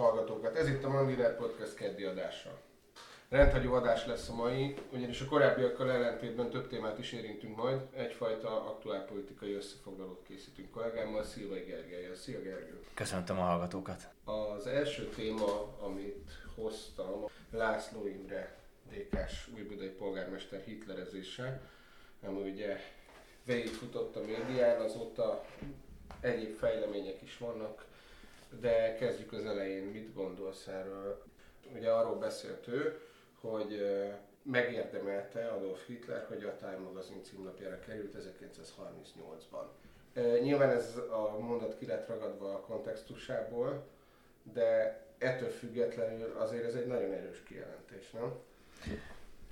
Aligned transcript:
hallgatókat! 0.00 0.56
Ez 0.56 0.68
itt 0.68 0.84
a 0.84 0.88
Mandiner 0.88 1.36
Podcast 1.36 1.74
keddi 1.74 2.04
adása. 2.04 2.60
Rendhagyó 3.28 3.74
adás 3.74 4.06
lesz 4.06 4.28
a 4.28 4.34
mai, 4.34 4.74
ugyanis 4.92 5.20
a 5.20 5.24
korábbiakkal 5.24 5.90
ellentétben 5.90 6.50
több 6.50 6.68
témát 6.68 6.98
is 6.98 7.12
érintünk 7.12 7.56
majd, 7.56 7.80
egyfajta 7.92 8.66
aktuálpolitikai 8.66 9.54
összefoglalót 9.54 10.22
készítünk 10.22 10.70
kollégámmal, 10.70 11.22
Szilvai 11.22 11.60
Gergelyel. 11.60 12.14
Szia 12.14 12.40
Gergő! 12.40 12.80
Köszöntöm 12.94 13.38
a 13.38 13.42
hallgatókat! 13.42 14.08
Az 14.24 14.66
első 14.66 15.08
téma, 15.08 15.76
amit 15.80 16.30
hoztam, 16.54 17.24
László 17.50 18.06
Imre, 18.06 18.56
DK-s 18.90 19.48
újbudai 19.54 19.88
polgármester 19.88 20.60
hitlerezése, 20.60 21.60
ami 22.26 22.50
ugye 22.50 22.80
végigfutott 23.44 24.16
a 24.16 24.20
médián, 24.20 24.80
azóta 24.80 25.44
egyéb 26.20 26.56
fejlemények 26.56 27.22
is 27.22 27.38
vannak, 27.38 27.84
de 28.60 28.94
kezdjük 28.94 29.32
az 29.32 29.44
elején, 29.44 29.82
mit 29.82 30.14
gondolsz 30.14 30.66
erről? 30.66 31.22
Ugye 31.74 31.90
arról 31.90 32.18
beszélt 32.18 32.68
ő, 32.68 33.00
hogy 33.40 33.82
megérdemelte 34.42 35.46
Adolf 35.46 35.86
Hitler, 35.86 36.24
hogy 36.28 36.44
a 36.44 36.56
Time 36.56 36.78
magazin 36.78 37.22
címlapjára 37.22 37.78
került 37.78 38.16
1938-ban. 38.18 39.64
Nyilván 40.42 40.70
ez 40.70 40.96
a 41.10 41.38
mondat 41.38 41.78
ki 41.78 41.86
lett 41.86 42.08
ragadva 42.08 42.54
a 42.54 42.60
kontextusából, 42.60 43.86
de 44.52 45.00
ettől 45.18 45.48
függetlenül 45.48 46.36
azért 46.38 46.64
ez 46.64 46.74
egy 46.74 46.86
nagyon 46.86 47.12
erős 47.12 47.42
kijelentés, 47.42 48.10
nem? 48.10 48.32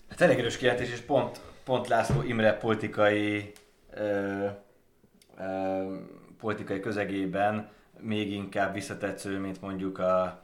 Hát 0.08 0.20
elég 0.20 0.38
erős 0.38 0.56
kijelentés, 0.56 0.92
és 0.92 1.00
pont, 1.00 1.40
pont 1.64 1.88
László 1.88 2.22
Imre 2.22 2.56
politikai 2.56 3.52
ö, 3.94 4.46
ö, 5.38 5.96
politikai 6.38 6.80
közegében 6.80 7.70
még 8.00 8.32
inkább 8.32 8.72
visszatetsző, 8.72 9.38
mint 9.38 9.60
mondjuk 9.60 9.98
a, 9.98 10.40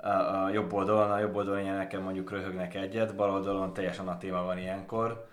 a, 0.00 0.08
a 0.08 0.50
jobb 0.50 0.72
oldalon. 0.72 1.10
A 1.10 1.18
jobb 1.18 1.36
oldalon 1.36 1.60
ilyeneken 1.60 2.02
mondjuk 2.02 2.30
röhögnek 2.30 2.74
egyet, 2.74 3.16
bal 3.16 3.30
oldalon 3.30 3.72
teljesen 3.72 4.08
a 4.08 4.18
téma 4.18 4.42
van 4.42 4.58
ilyenkor. 4.58 5.26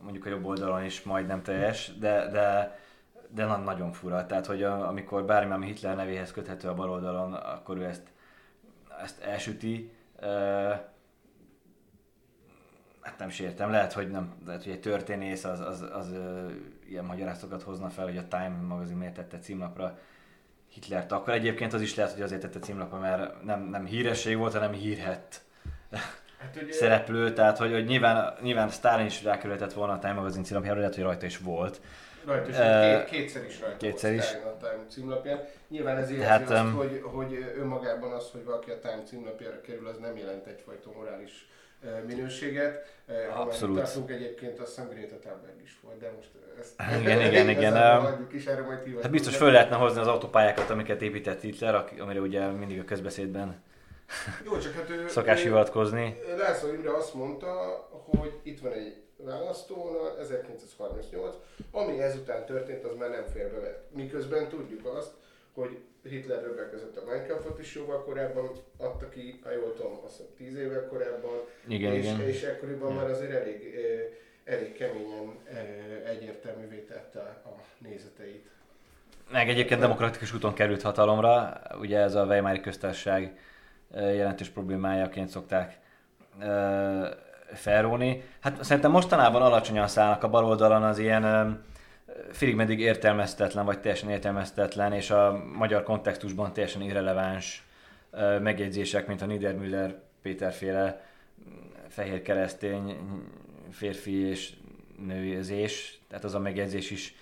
Mondjuk 0.00 0.26
a 0.26 0.28
jobb 0.28 0.44
oldalon 0.44 0.84
is 0.84 1.02
majdnem 1.02 1.42
teljes, 1.42 1.98
de, 1.98 2.30
de, 2.30 2.78
de 3.28 3.44
nagyon 3.56 3.92
fura. 3.92 4.26
Tehát, 4.26 4.46
hogy 4.46 4.62
a, 4.62 4.88
amikor 4.88 5.24
bármi, 5.24 5.52
ami 5.52 5.66
Hitler 5.66 5.96
nevéhez 5.96 6.32
köthető 6.32 6.68
a 6.68 6.74
bal 6.74 6.90
oldalon, 6.90 7.32
akkor 7.32 7.76
ő 7.76 7.84
ezt, 7.84 8.12
ezt 9.02 9.22
elsüti. 9.22 9.92
Uh, 10.22 10.74
hát 13.00 13.18
nem 13.18 13.28
is 13.28 13.38
értem, 13.38 13.70
lehet, 13.70 13.92
hogy, 13.92 14.10
nem, 14.10 14.34
lehet, 14.46 14.62
hogy 14.62 14.72
egy 14.72 14.80
történész 14.80 15.44
az, 15.44 15.60
az, 15.60 15.80
az, 15.80 15.90
az 15.92 16.14
ilyen 16.88 17.04
magyarázatokat 17.04 17.62
hozna 17.62 17.88
fel, 17.88 18.04
hogy 18.04 18.16
a 18.16 18.28
Time 18.28 18.56
magazin 18.66 18.96
miért 18.96 19.14
tette 19.14 19.38
címlapra 19.38 19.98
Hitlert. 20.76 21.12
Akkor 21.12 21.32
egyébként 21.32 21.72
az 21.72 21.80
is 21.80 21.94
lehet, 21.94 22.12
hogy 22.12 22.22
azért 22.22 22.40
tette 22.40 22.58
címlapra, 22.58 22.98
mert 22.98 23.42
nem, 23.44 23.68
nem 23.70 23.84
híresség 23.84 24.36
volt, 24.36 24.52
hanem 24.52 24.72
hírhet 24.72 25.44
hát, 26.38 26.58
ugye... 26.62 26.72
szereplő, 26.72 27.32
tehát 27.32 27.58
hogy, 27.58 27.72
hogy 27.72 27.84
nyilván, 27.84 28.34
nyilván 28.42 28.68
Stalin 28.68 29.06
is 29.06 29.22
rákerülhetett 29.22 29.72
volna 29.72 29.92
a 29.92 29.98
Time 29.98 30.12
magazin 30.12 30.44
címlapjára, 30.44 30.78
lehet, 30.78 30.94
hogy 30.94 31.04
rajta 31.04 31.26
is 31.26 31.38
volt. 31.38 31.80
Rajta 32.26 32.48
is, 32.48 32.56
uh, 32.56 33.04
két, 33.04 33.20
kétszer 33.20 33.44
is 33.44 33.60
rajta 33.60 33.76
kétszer 33.76 34.12
is. 34.12 34.32
a 34.32 34.56
Time 34.56 34.84
címlapján. 34.88 35.44
Nyilván 35.68 35.96
ez 35.96 36.10
érzi 36.10 36.24
azt, 36.24 36.50
um, 36.50 36.72
hogy, 36.72 37.00
hogy 37.02 37.52
önmagában 37.58 38.12
az, 38.12 38.30
hogy 38.30 38.44
valaki 38.44 38.70
a 38.70 38.78
Time 38.78 39.02
címlapjára 39.04 39.60
kerül, 39.60 39.86
az 39.86 39.98
nem 39.98 40.16
jelent 40.16 40.46
egyfajta 40.46 40.90
morális 40.96 41.48
minőséget. 42.06 42.94
Abszolút. 43.34 43.76
Tartunk 43.76 44.10
egyébként, 44.10 44.58
a 44.58 44.64
hiszem 44.64 44.88
Greta 44.88 45.16
Thunberg 45.16 45.62
is 45.62 45.78
volt, 45.82 45.98
de 45.98 46.12
most 46.16 46.28
ezt 46.60 46.82
igen, 47.00 47.20
igen, 47.20 47.48
igen. 47.56 47.72
Is, 48.32 48.46
erre 48.46 48.62
majd 48.62 49.02
hát 49.02 49.10
biztos 49.10 49.36
föl 49.36 49.50
lehetne 49.50 49.76
hozni 49.76 50.00
az 50.00 50.06
autópályákat, 50.06 50.70
amiket 50.70 51.02
épített 51.02 51.40
Hitler, 51.40 51.84
amire 51.98 52.20
ugye 52.20 52.46
mindig 52.46 52.78
a 52.80 52.84
közbeszédben 52.84 53.62
Jó, 54.44 54.58
csak 54.58 54.72
hát 54.72 54.90
ő, 54.90 55.08
szokás 55.08 55.42
hivatkozni. 55.42 56.20
László 56.38 56.72
Imre 56.72 56.96
azt 56.96 57.14
mondta, 57.14 57.48
hogy 58.18 58.32
itt 58.42 58.60
van 58.60 58.72
egy 58.72 59.05
választónal, 59.16 60.18
1938, 60.18 61.36
ami 61.70 62.00
ezután 62.00 62.44
történt, 62.44 62.84
az 62.84 62.96
már 62.96 63.10
nem 63.10 63.26
fér 63.32 63.50
bele. 63.50 63.82
Miközben 63.90 64.48
tudjuk 64.48 64.86
azt, 64.86 65.12
hogy 65.54 65.78
Hitler 66.02 66.42
röbelkezett 66.42 66.96
a 66.96 67.04
Minecraftot 67.04 67.58
is 67.58 67.74
jóval 67.74 68.04
korábban, 68.04 68.50
adta 68.76 69.08
ki, 69.08 69.40
ha 69.44 69.52
jól 69.52 69.74
tudom, 69.74 70.00
azt 70.04 70.22
10 70.36 70.56
évvel 70.56 70.86
korábban, 70.86 71.40
igen, 71.66 71.92
és, 71.92 72.04
igen. 72.04 72.20
és 72.20 72.42
ekkoriban 72.42 72.90
igen. 72.90 73.02
már 73.02 73.10
azért 73.10 73.32
elég, 73.32 73.74
elég 74.44 74.72
keményen 74.72 75.38
egyértelművé 76.04 76.78
tette 76.78 77.20
a 77.44 77.60
nézeteit. 77.78 78.50
Meg 79.30 79.48
egyébként 79.48 79.80
demokratikus 79.80 80.34
úton 80.34 80.54
került 80.54 80.82
hatalomra, 80.82 81.60
ugye 81.80 81.98
ez 81.98 82.14
a 82.14 82.24
Weimári 82.24 82.60
köztársaság 82.60 83.38
jelentős 83.94 84.48
problémájaként 84.48 85.28
szokták 85.28 85.78
felróni. 87.52 88.22
Hát 88.40 88.64
szerintem 88.64 88.90
mostanában 88.90 89.42
alacsonyan 89.42 89.88
szállnak 89.88 90.22
a 90.22 90.30
baloldalon 90.30 90.82
az 90.82 90.98
ilyen 90.98 91.58
félig 92.30 92.54
meddig 92.54 92.80
értelmeztetlen, 92.80 93.64
vagy 93.64 93.80
teljesen 93.80 94.10
értelmeztetlen, 94.10 94.92
és 94.92 95.10
a 95.10 95.44
magyar 95.56 95.82
kontextusban 95.82 96.52
teljesen 96.52 96.82
irreleváns 96.82 97.66
megjegyzések, 98.40 99.06
mint 99.06 99.22
a 99.22 99.26
Niedermüller 99.26 99.94
Péterféle 100.22 101.04
fehér 101.88 102.22
keresztény 102.22 102.96
férfi 103.70 104.28
és 104.28 104.52
nőzés, 105.06 106.00
tehát 106.08 106.24
az 106.24 106.34
a 106.34 106.38
megjegyzés 106.38 106.90
is 106.90 107.14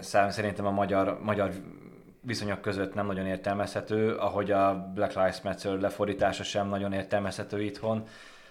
szám 0.00 0.30
szerintem 0.30 0.66
a 0.66 0.70
magyar, 0.70 1.20
magyar 1.22 1.50
viszonyok 2.26 2.60
között 2.60 2.94
nem 2.94 3.06
nagyon 3.06 3.26
értelmezhető, 3.26 4.14
ahogy 4.14 4.50
a 4.50 4.90
Black 4.94 5.14
Lives 5.14 5.40
Matter 5.40 5.78
lefordítása 5.78 6.42
sem 6.42 6.68
nagyon 6.68 6.92
értelmezhető 6.92 7.62
itthon. 7.62 8.06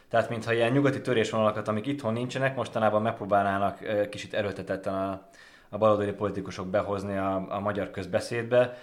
Tehát 0.10 0.30
mintha 0.30 0.54
ilyen 0.54 0.72
nyugati 0.72 1.02
törésvonalakat, 1.02 1.68
amik 1.68 1.86
itthon 1.86 2.14
nincsenek, 2.14 2.56
mostanában 2.56 3.02
megpróbálnának 3.02 3.80
kicsit 4.10 4.34
erőltetetten 4.34 4.94
a, 4.94 5.28
a 5.70 5.78
baloldali 5.78 6.12
politikusok 6.12 6.68
behozni 6.68 7.18
a, 7.18 7.46
a 7.50 7.60
magyar 7.60 7.92
közbeszédbe. 7.92 8.78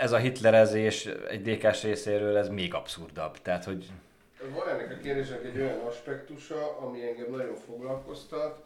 Ez 0.00 0.12
a 0.12 0.16
hitlerezés 0.16 1.06
egy 1.06 1.42
dk 1.42 1.80
részéről, 1.82 2.36
ez 2.36 2.48
még 2.48 2.74
abszurdabb. 2.74 3.38
Tehát, 3.42 3.64
hogy... 3.64 3.90
Van 4.54 4.68
ennek 4.68 4.96
a 4.98 5.02
kérdésnek 5.02 5.44
egy 5.44 5.60
olyan 5.60 5.78
aspektusa, 5.78 6.78
ami 6.80 7.08
engem 7.08 7.30
nagyon 7.30 7.54
foglalkoztat, 7.66 8.64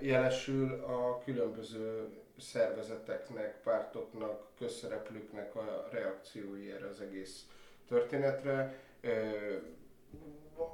jelesül 0.00 0.84
a 0.86 1.22
különböző 1.24 2.08
szervezeteknek, 2.42 3.60
pártoknak, 3.62 4.46
közszereplőknek 4.58 5.54
a 5.54 5.88
reakciói 5.90 6.70
erre 6.70 6.86
az 6.86 7.00
egész 7.00 7.46
történetre 7.88 8.80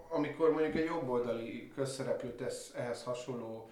amikor 0.08 0.52
mondjuk 0.52 0.74
egy 0.74 0.84
jobboldali 0.84 1.72
közszereplő 1.74 2.32
tesz 2.32 2.72
ehhez 2.76 3.02
hasonló, 3.02 3.70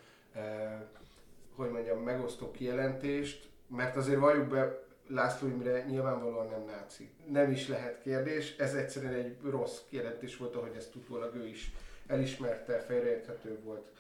hogy 1.54 1.70
mondjam, 1.70 2.02
megosztó 2.02 2.50
kijelentést, 2.50 3.48
mert 3.66 3.96
azért 3.96 4.18
valljuk 4.18 4.48
be, 4.48 4.84
László 5.08 5.48
Imre 5.48 5.84
nyilvánvalóan 5.84 6.48
nem 6.48 6.64
náci. 6.64 7.10
Nem 7.30 7.50
is 7.50 7.68
lehet 7.68 8.02
kérdés, 8.02 8.56
ez 8.56 8.74
egyszerűen 8.74 9.14
egy 9.14 9.36
rossz 9.50 9.78
kijelentés 9.88 10.36
volt, 10.36 10.54
ahogy 10.54 10.76
ezt 10.76 10.94
utólag 10.94 11.34
ő 11.34 11.46
is 11.46 11.72
elismerte, 12.06 12.78
félreérthető 12.78 13.60
volt, 13.62 13.90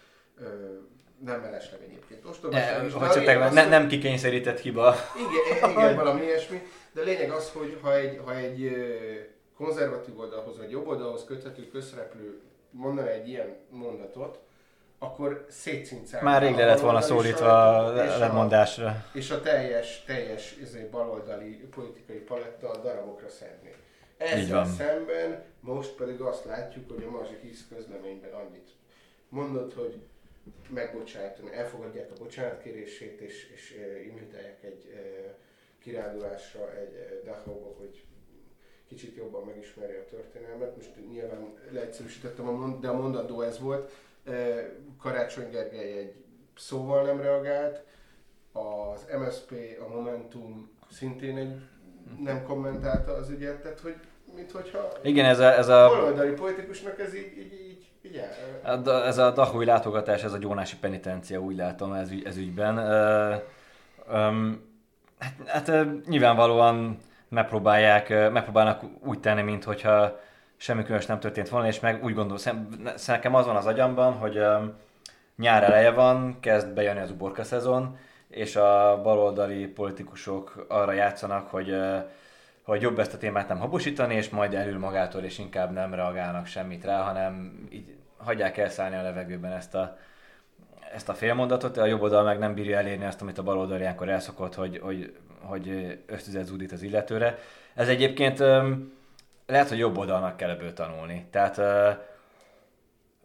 nem 1.24 1.40
mellesleg 1.40 1.80
egyébként. 1.82 2.24
Ostobaság 2.24 3.38
ne, 3.38 3.50
ne, 3.50 3.68
nem 3.68 3.88
kikényszerített 3.88 4.60
hiba. 4.60 4.94
Igen, 5.58 5.70
igen, 5.70 5.96
valami 5.96 6.22
ilyesmi. 6.22 6.62
De 6.92 7.00
a 7.00 7.04
lényeg 7.04 7.30
az, 7.30 7.50
hogy 7.50 7.78
ha 7.82 7.96
egy, 7.96 8.20
ha 8.24 8.36
egy 8.36 8.76
konzervatív 9.56 10.18
oldalhoz 10.18 10.56
vagy 10.56 10.70
jobb 10.70 10.86
oldalhoz 10.86 11.24
köthető 11.24 11.68
közszereplő 11.68 12.40
mondana 12.70 13.10
egy 13.10 13.28
ilyen 13.28 13.56
mondatot, 13.70 14.38
akkor 14.98 15.46
szétszincálja. 15.48 16.24
Már 16.24 16.42
rég 16.42 16.54
le 16.54 16.64
lett 16.64 16.80
volna 16.80 17.00
szólítva 17.00 17.76
a 17.78 18.18
lemondásra. 18.18 19.04
És 19.12 19.30
a 19.30 19.40
teljes, 19.40 20.04
teljes 20.06 20.56
izé, 20.60 20.88
baloldali 20.90 21.68
politikai 21.74 22.18
paletta 22.18 22.76
darabokra 22.82 23.28
szedné. 23.28 23.74
Ezzel 24.16 24.64
szemben 24.64 25.44
most 25.60 25.90
pedig 25.90 26.20
azt 26.20 26.44
látjuk, 26.44 26.90
hogy 26.90 27.04
a 27.08 27.10
Mazsik 27.10 27.40
Hisz 27.40 27.66
közleményben 27.74 28.32
annyit 28.32 28.70
mondott, 29.28 29.74
hogy 29.74 30.02
megbocsájtani, 30.68 31.52
elfogadják 31.52 32.10
a 32.10 32.22
bocsánatkérését, 32.22 33.20
és, 33.20 33.50
és 33.54 33.74
invitálják 34.06 34.64
egy 34.64 34.84
kirándulásra 35.78 36.76
egy 36.76 37.22
Dachauba, 37.24 37.74
hogy 37.78 38.04
kicsit 38.88 39.16
jobban 39.16 39.44
megismerje 39.44 39.98
a 39.98 40.10
történelmet. 40.10 40.76
Most 40.76 40.90
nyilván 41.10 41.54
leegyszerűsítettem, 41.70 42.48
a 42.48 42.52
mond, 42.52 42.80
de 42.80 42.88
a 42.88 43.00
mondandó 43.00 43.40
ez 43.40 43.60
volt. 43.60 43.92
Karácsony 44.98 45.50
Gergely 45.50 45.98
egy 45.98 46.14
szóval 46.56 47.04
nem 47.04 47.20
reagált, 47.20 47.84
az 48.52 49.06
MSP, 49.18 49.52
a 49.80 49.88
Momentum 49.88 50.70
szintén 50.90 51.36
egy 51.36 51.54
nem 52.20 52.42
kommentálta 52.42 53.12
az 53.12 53.30
ügyet, 53.30 53.62
tehát 53.62 53.80
hogy 53.80 53.94
mint 54.34 54.50
hogyha 54.50 54.92
Igen, 55.02 55.24
ez 55.24 55.38
a, 55.38 55.56
ez 55.56 55.68
a... 55.68 55.88
baloldali 55.88 56.32
politikusnak 56.32 57.00
ez 57.00 57.14
így, 57.14 57.38
így, 57.38 57.52
így 58.06 58.22
el... 58.62 59.04
Ez 59.04 59.18
a 59.18 59.30
Dahui 59.30 59.64
látogatás, 59.64 60.22
ez 60.24 60.32
a 60.32 60.38
gyónási 60.38 60.76
penitencia, 60.76 61.40
úgy 61.40 61.56
látom 61.56 61.92
ez, 61.92 62.10
ez 62.24 62.36
ügyben. 62.36 62.78
Um, 64.12 64.64
Hát, 65.18 65.68
hát 65.68 65.86
nyilvánvalóan 66.06 66.98
megpróbálják, 67.28 68.08
megpróbálnak 68.08 68.82
úgy 69.04 69.20
tenni, 69.20 69.42
mintha 69.42 70.20
semmi 70.56 70.82
különös 70.82 71.06
nem 71.06 71.20
történt 71.20 71.48
volna, 71.48 71.66
és 71.66 71.80
meg 71.80 72.04
úgy 72.04 72.14
gondolom, 72.14 72.42
nekem 73.06 73.34
az 73.34 73.46
van 73.46 73.56
az 73.56 73.66
agyamban, 73.66 74.12
hogy 74.12 74.40
nyár 75.36 75.62
eleje 75.62 75.90
van, 75.90 76.40
kezd 76.40 76.68
bejönni 76.68 77.00
az 77.00 77.10
uborka 77.10 77.44
szezon, 77.44 77.98
és 78.28 78.56
a 78.56 79.00
baloldali 79.02 79.66
politikusok 79.66 80.66
arra 80.68 80.92
játszanak, 80.92 81.48
hogy, 81.48 81.76
hogy 82.62 82.82
jobb 82.82 82.98
ezt 82.98 83.14
a 83.14 83.18
témát 83.18 83.48
nem 83.48 83.58
habosítani, 83.58 84.14
és 84.14 84.28
majd 84.28 84.54
elül 84.54 84.78
magától, 84.78 85.22
és 85.22 85.38
inkább 85.38 85.72
nem 85.72 85.94
reagálnak 85.94 86.46
semmit 86.46 86.84
rá, 86.84 87.02
hanem 87.02 87.66
így 87.70 87.95
hagyják 88.26 88.56
elszállni 88.56 88.96
a 88.96 89.02
levegőben 89.02 89.52
ezt 89.52 89.74
a, 89.74 89.98
ezt 90.94 91.08
a 91.08 91.14
félmondatot, 91.14 91.76
a 91.76 91.86
jobb 91.86 92.02
oldal 92.02 92.22
meg 92.22 92.38
nem 92.38 92.54
bírja 92.54 92.78
elérni 92.78 93.04
azt, 93.04 93.22
amit 93.22 93.38
a 93.38 93.42
bal 93.42 93.58
oldal 93.58 93.80
ilyenkor 93.80 94.08
elszokott, 94.08 94.54
hogy, 94.54 94.78
hogy, 94.78 95.16
hogy 95.40 95.98
ösztüzet 96.06 96.44
zúdít 96.44 96.72
az 96.72 96.82
illetőre. 96.82 97.38
Ez 97.74 97.88
egyébként 97.88 98.38
lehet, 99.46 99.68
hogy 99.68 99.78
jobb 99.78 99.98
oldalnak 99.98 100.36
kell 100.36 100.50
ebből 100.50 100.72
tanulni. 100.72 101.26
Tehát 101.30 101.56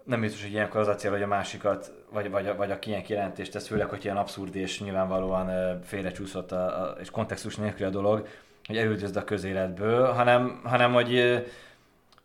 nem 0.04 0.22
biztos, 0.22 0.42
hogy 0.42 0.52
ilyenkor 0.52 0.82
az 0.82 0.88
a 0.88 0.96
cél, 0.96 1.12
hogy 1.12 1.22
a 1.22 1.28
másikat, 1.28 1.92
vagy, 2.10 2.30
vagy, 2.30 2.56
vagy 2.56 2.72
aki 2.72 2.90
ilyen 2.90 3.04
kijelentést 3.04 3.52
tesz, 3.52 3.68
főleg, 3.68 3.90
hogy 3.90 4.04
ilyen 4.04 4.18
abszurd 4.18 4.56
és 4.56 4.80
nyilvánvalóan 4.80 5.80
félrecsúszott 5.84 6.52
a, 6.52 6.82
a, 6.82 6.96
és 7.00 7.10
kontextus 7.10 7.56
nélkül 7.56 7.86
a 7.86 7.90
dolog, 7.90 8.28
hogy 8.68 8.78
elüldözd 8.78 9.16
a 9.16 9.24
közéletből, 9.24 10.06
hanem, 10.06 10.62
hanem 10.64 10.94
hogy 10.94 11.44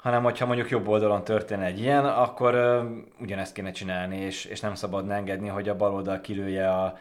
hanem 0.07 0.23
hogyha 0.23 0.47
mondjuk 0.47 0.71
jobb 0.71 0.89
oldalon 0.89 1.25
történne 1.25 1.65
egy 1.65 1.81
ilyen, 1.81 2.05
akkor 2.05 2.55
uh, 2.55 2.85
ugyanezt 3.21 3.53
kéne 3.53 3.71
csinálni, 3.71 4.17
és, 4.17 4.45
és 4.45 4.61
nem 4.61 4.75
szabadna 4.75 5.15
engedni, 5.15 5.49
hogy 5.49 5.69
a 5.69 5.77
bal 5.77 5.93
oldal 5.93 6.21
kilője 6.21 6.71
a, 6.71 6.99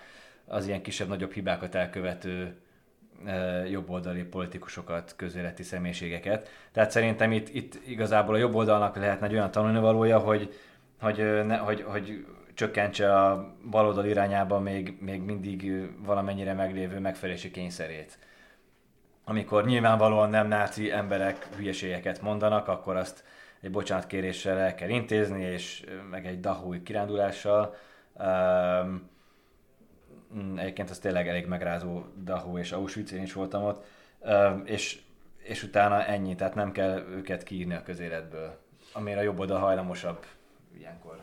az 0.47 0.67
ilyen 0.67 0.81
kisebb-nagyobb 0.81 1.31
hibákat 1.31 1.75
elkövető 1.75 2.55
uh, 3.25 3.71
jobboldali 3.71 4.23
politikusokat, 4.23 5.13
közéleti 5.15 5.63
személyiségeket. 5.63 6.49
Tehát 6.71 6.91
szerintem 6.91 7.31
itt, 7.31 7.49
itt 7.53 7.79
igazából 7.87 8.35
a 8.35 8.37
jobb 8.37 8.55
oldalnak 8.55 8.95
lehetne 8.95 9.27
egy 9.27 9.33
olyan 9.33 9.51
tanulnivalója, 9.51 10.19
hogy, 10.19 10.53
hogy, 11.01 11.45
ne, 11.45 11.57
hogy, 11.57 11.81
hogy 11.81 12.25
csökkentse 12.53 13.15
a 13.15 13.53
baloldal 13.69 14.05
irányába 14.05 14.59
még, 14.59 14.97
még 14.99 15.21
mindig 15.21 15.89
valamennyire 16.05 16.53
meglévő 16.53 16.99
megfelelési 16.99 17.51
kényszerét 17.51 18.17
amikor 19.25 19.65
nyilvánvalóan 19.65 20.29
nem 20.29 20.47
náci 20.47 20.91
emberek 20.91 21.47
hülyeségeket 21.55 22.21
mondanak, 22.21 22.67
akkor 22.67 22.95
azt 22.95 23.23
egy 23.61 23.71
bocsánatkéréssel 23.71 24.57
el 24.57 24.75
kell 24.75 24.89
intézni, 24.89 25.43
és 25.43 25.85
meg 26.09 26.25
egy 26.25 26.39
dahúj 26.39 26.81
kirándulással. 26.83 27.75
Um, 28.13 29.09
egyébként 30.57 30.89
az 30.89 30.99
tényleg 30.99 31.27
elég 31.27 31.45
megrázó 31.45 32.03
Dahó 32.23 32.57
és 32.57 32.71
Auschwitz, 32.71 33.13
én 33.13 33.21
is 33.21 33.33
voltam 33.33 33.63
ott, 33.63 33.85
um, 34.19 34.63
és, 34.65 35.01
és 35.37 35.63
utána 35.63 36.05
ennyi, 36.05 36.35
tehát 36.35 36.55
nem 36.55 36.71
kell 36.71 37.05
őket 37.09 37.43
kiírni 37.43 37.73
a 37.73 37.83
közéletből, 37.83 38.57
amire 38.93 39.23
jobb 39.23 39.39
oldal 39.39 39.59
hajlamosabb 39.59 40.25
ilyenkor. 40.77 41.17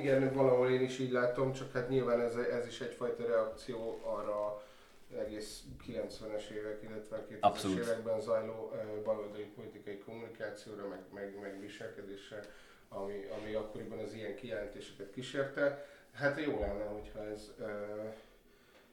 Igen, 0.00 0.32
valahol 0.34 0.70
én 0.70 0.80
is 0.80 0.98
így 0.98 1.10
látom, 1.10 1.52
csak 1.52 1.72
hát 1.72 1.88
nyilván 1.88 2.20
ez, 2.20 2.34
ez 2.34 2.66
is 2.66 2.80
egyfajta 2.80 3.26
reakció 3.26 4.00
arra 4.04 4.62
egész 5.14 5.60
90-es 5.86 6.48
évek, 6.48 6.82
illetve 6.82 7.26
2000-es 7.40 7.78
években 7.78 8.20
zajló 8.20 8.72
baloldali 9.04 9.44
politikai 9.54 9.98
kommunikációra, 9.98 10.88
meg, 10.88 11.00
meg, 11.14 11.38
meg 11.40 11.60
viselkedésre, 11.60 12.40
ami, 12.88 13.26
ami 13.38 13.54
akkoriban 13.54 13.98
az 13.98 14.14
ilyen 14.14 14.34
kijelentéseket 14.34 15.10
kísérte. 15.10 15.86
Hát 16.12 16.40
jó 16.40 16.60
lenne, 16.60 16.84
hogyha 16.84 17.26
ez, 17.26 17.52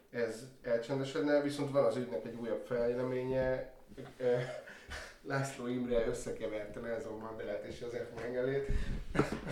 ez 0.09 0.47
elcsendesedne, 0.61 1.41
viszont 1.41 1.71
van 1.71 1.85
az 1.85 1.95
ügynek 1.95 2.25
egy 2.25 2.35
újabb 2.35 2.65
fejleménye. 2.65 3.73
László 5.27 5.67
Imre 5.67 6.07
összekeverte 6.07 6.79
Nelson 6.79 7.17
Mandelát 7.17 7.63
és 7.63 7.79
József 7.79 8.07
Mengelét. 8.21 8.67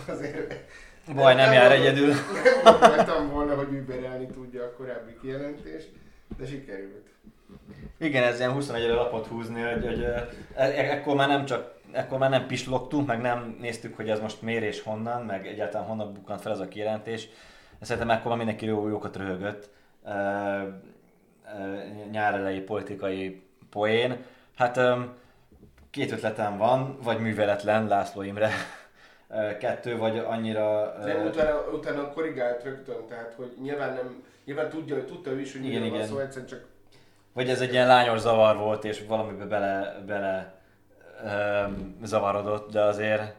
Azért 0.08 0.54
Baj, 1.14 1.34
nem, 1.34 1.44
nem 1.44 1.52
jár 1.52 1.72
egyedül. 1.72 2.14
Nem 2.62 2.80
gondoltam 2.80 3.30
volna, 3.30 3.54
hogy 3.54 3.72
überelni 3.72 4.26
tudja 4.26 4.64
a 4.64 4.72
korábbi 4.72 5.16
kijelentést 5.20 5.88
de 6.38 6.46
sikerült. 6.46 7.10
Igen, 7.98 8.22
ez 8.22 8.38
ilyen 8.38 8.52
21 8.52 8.88
lapot 8.88 9.26
húzni, 9.26 9.60
hogy, 9.60 9.84
hogy 9.86 10.02
e, 10.02 10.28
ekkor 10.54 11.16
már 11.16 11.28
nem 11.28 11.44
csak 11.44 11.80
ekkor 11.92 12.18
már 12.18 12.30
nem 12.30 12.46
pislogtunk, 12.46 13.06
meg 13.06 13.20
nem 13.20 13.56
néztük, 13.60 13.96
hogy 13.96 14.10
ez 14.10 14.20
most 14.20 14.42
mérés 14.42 14.82
honnan, 14.82 15.22
meg 15.22 15.46
egyáltalán 15.46 15.86
honnan 15.86 16.12
bukkant 16.12 16.40
fel 16.40 16.52
ez 16.52 16.58
a 16.58 16.68
kijelentés. 16.68 17.28
Szerintem 17.80 18.10
ekkor 18.10 18.28
már 18.28 18.36
mindenki 18.36 18.66
jó, 18.66 18.88
jókat 18.88 19.16
röhögött. 19.16 19.70
E, 20.04 20.10
e, 20.12 20.82
nyár 22.10 22.34
elejé 22.34 22.58
politikai 22.58 23.42
poén. 23.70 24.24
Hát 24.56 24.80
két 25.90 26.12
ötletem 26.12 26.56
van, 26.56 26.98
vagy 27.02 27.18
műveletlen 27.18 27.86
László 27.86 28.22
Imre 28.22 28.50
kettő, 29.58 29.96
vagy 29.96 30.18
annyira... 30.18 30.94
De 31.04 31.14
utána, 31.14 31.70
utána 31.72 32.12
korrigált 32.12 32.62
rögtön, 32.62 33.06
tehát 33.08 33.34
hogy 33.36 33.56
nyilván 33.62 33.94
nem 33.94 34.24
Nyilván 34.44 34.68
tudja, 34.68 34.94
hogy 34.94 35.06
tudta 35.06 35.30
ő 35.30 35.40
is, 35.40 35.52
hogy 35.52 35.64
igen, 35.64 35.82
igen. 35.82 35.98
van 35.98 36.06
szó, 36.06 36.18
egyszerűen 36.18 36.48
csak... 36.48 36.66
Vagy 37.32 37.48
ez 37.48 37.60
egy 37.60 37.72
ilyen 37.72 37.86
lányos 37.86 38.18
zavar 38.18 38.56
volt, 38.56 38.84
és 38.84 39.04
valamibe 39.06 39.44
bele, 39.44 40.02
bele 40.06 40.62
um, 41.24 41.96
zavarodott, 42.02 42.70
de 42.70 42.80
azért 42.82 43.34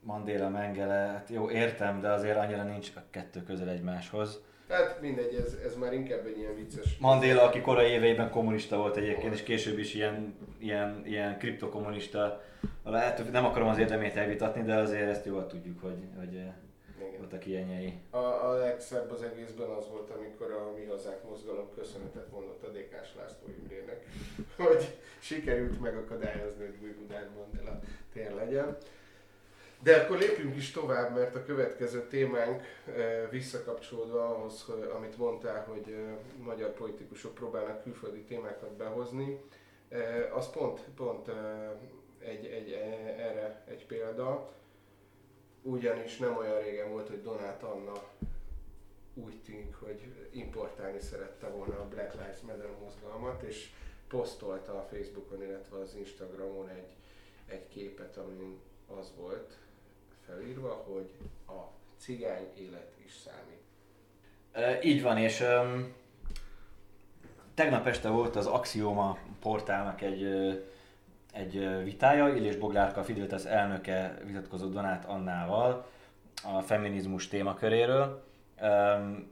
Mandela, 0.00 0.48
Mengele, 0.48 0.94
hát 0.94 1.28
jó, 1.30 1.50
értem, 1.50 2.00
de 2.00 2.10
azért 2.10 2.36
annyira 2.36 2.62
nincs 2.62 2.90
a 2.96 3.00
kettő 3.10 3.42
közel 3.42 3.68
egymáshoz. 3.68 4.40
Hát 4.68 5.00
mindegy, 5.00 5.34
ez, 5.34 5.56
ez 5.64 5.76
már 5.76 5.92
inkább 5.92 6.26
egy 6.26 6.38
ilyen 6.38 6.54
vicces. 6.54 6.96
Mandela, 6.98 7.42
aki 7.42 7.60
korai 7.60 7.90
éveiben 7.90 8.30
kommunista 8.30 8.76
volt 8.76 8.96
egyébként, 8.96 9.34
és 9.34 9.42
később 9.42 9.78
is 9.78 9.94
ilyen, 9.94 10.34
ilyen, 10.58 11.02
ilyen 11.04 11.38
kriptokommunista. 11.38 12.42
Lehet, 12.84 13.32
nem 13.32 13.44
akarom 13.44 13.68
az 13.68 13.78
érdemét 13.78 14.16
elvitatni, 14.16 14.62
de 14.62 14.74
azért 14.74 15.08
ezt 15.08 15.26
jól 15.26 15.46
tudjuk, 15.46 15.80
hogy, 15.80 15.98
hogy 16.18 16.42
voltak 17.18 17.46
ilyenjei. 17.46 17.98
A, 18.10 18.16
a 18.16 18.52
legszebb 18.58 19.10
az 19.10 19.22
egészben 19.22 19.68
az 19.68 19.88
volt, 19.88 20.10
amikor 20.10 20.50
a 20.50 20.72
Mi 20.76 20.84
Hazák 20.84 21.24
mozgalom 21.28 21.68
köszönetet 21.74 22.30
mondott 22.30 22.62
a 22.62 22.68
DK-s 22.68 23.14
László 23.16 23.48
Imrének, 23.58 24.06
hogy 24.68 24.98
sikerült 25.18 25.80
megakadályozni, 25.80 26.64
hogy 26.64 26.78
új 26.82 26.90
Budán 26.90 27.30
Mandela 27.36 27.80
tér 28.12 28.34
legyen. 28.34 28.76
De 29.82 29.96
akkor 29.96 30.18
lépjünk 30.18 30.56
is 30.56 30.70
tovább, 30.70 31.14
mert 31.14 31.34
a 31.34 31.44
következő 31.44 32.06
témánk 32.08 32.62
visszakapcsolódva 33.30 34.28
ahhoz, 34.28 34.64
amit 34.96 35.18
mondtál, 35.18 35.64
hogy 35.64 35.96
magyar 36.38 36.72
politikusok 36.72 37.34
próbálnak 37.34 37.82
külföldi 37.82 38.20
témákat 38.20 38.72
behozni, 38.72 39.40
az 40.34 40.50
pont, 40.50 40.80
pont 40.96 41.30
egy, 42.18 42.46
egy, 42.46 42.72
erre 43.18 43.62
egy 43.68 43.86
példa 43.86 44.52
ugyanis 45.66 46.16
nem 46.16 46.36
olyan 46.36 46.60
régen 46.60 46.90
volt, 46.90 47.08
hogy 47.08 47.22
Donát 47.22 47.62
Anna 47.62 47.92
úgy 49.14 49.42
tűnik, 49.42 49.74
hogy 49.74 50.28
importálni 50.32 51.00
szerette 51.00 51.48
volna 51.48 51.80
a 51.80 51.88
Black 51.88 52.12
Lives 52.12 52.40
Matter 52.40 52.70
mozgalmat, 52.82 53.42
és 53.42 53.70
posztolta 54.08 54.72
a 54.72 54.86
Facebookon, 54.90 55.42
illetve 55.42 55.78
az 55.78 55.94
Instagramon 55.94 56.68
egy, 56.68 56.94
egy 57.46 57.68
képet, 57.68 58.16
amin 58.16 58.58
az 58.98 59.12
volt 59.16 59.56
felírva, 60.26 60.68
hogy 60.68 61.10
a 61.48 61.60
cigány 61.98 62.48
élet 62.54 62.92
is 63.04 63.12
számít. 63.12 63.62
E, 64.52 64.82
így 64.82 65.02
van, 65.02 65.18
és 65.18 65.40
um, 65.40 65.94
tegnap 67.54 67.86
este 67.86 68.08
volt 68.08 68.36
az 68.36 68.46
Axioma 68.46 69.18
portálnak 69.40 70.02
egy 70.02 70.22
egy 71.38 71.82
vitája, 71.84 72.28
Illés 72.28 72.56
Boglárka, 72.56 73.00
a 73.00 73.04
Fidelitas 73.04 73.44
elnöke 73.44 74.18
vitatkozott 74.24 74.72
Donát 74.72 75.04
Annával 75.04 75.86
a 76.44 76.60
feminizmus 76.60 77.28
témaköréről, 77.28 78.24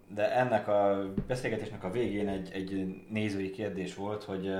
de 0.08 0.32
ennek 0.32 0.68
a 0.68 1.08
beszélgetésnek 1.26 1.84
a 1.84 1.90
végén 1.90 2.28
egy, 2.28 2.50
egy 2.52 3.02
nézői 3.11 3.50
kérdés 3.50 3.94
volt, 3.94 4.25
hogy, 4.25 4.54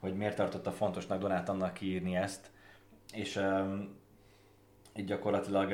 hogy 0.00 0.14
miért 0.14 0.36
tartotta 0.36 0.70
fontosnak 0.70 1.20
Donát 1.20 1.48
Annak 1.48 1.74
kiírni 1.74 2.16
ezt, 2.16 2.50
és 3.12 3.40
így 4.96 5.04
gyakorlatilag, 5.04 5.72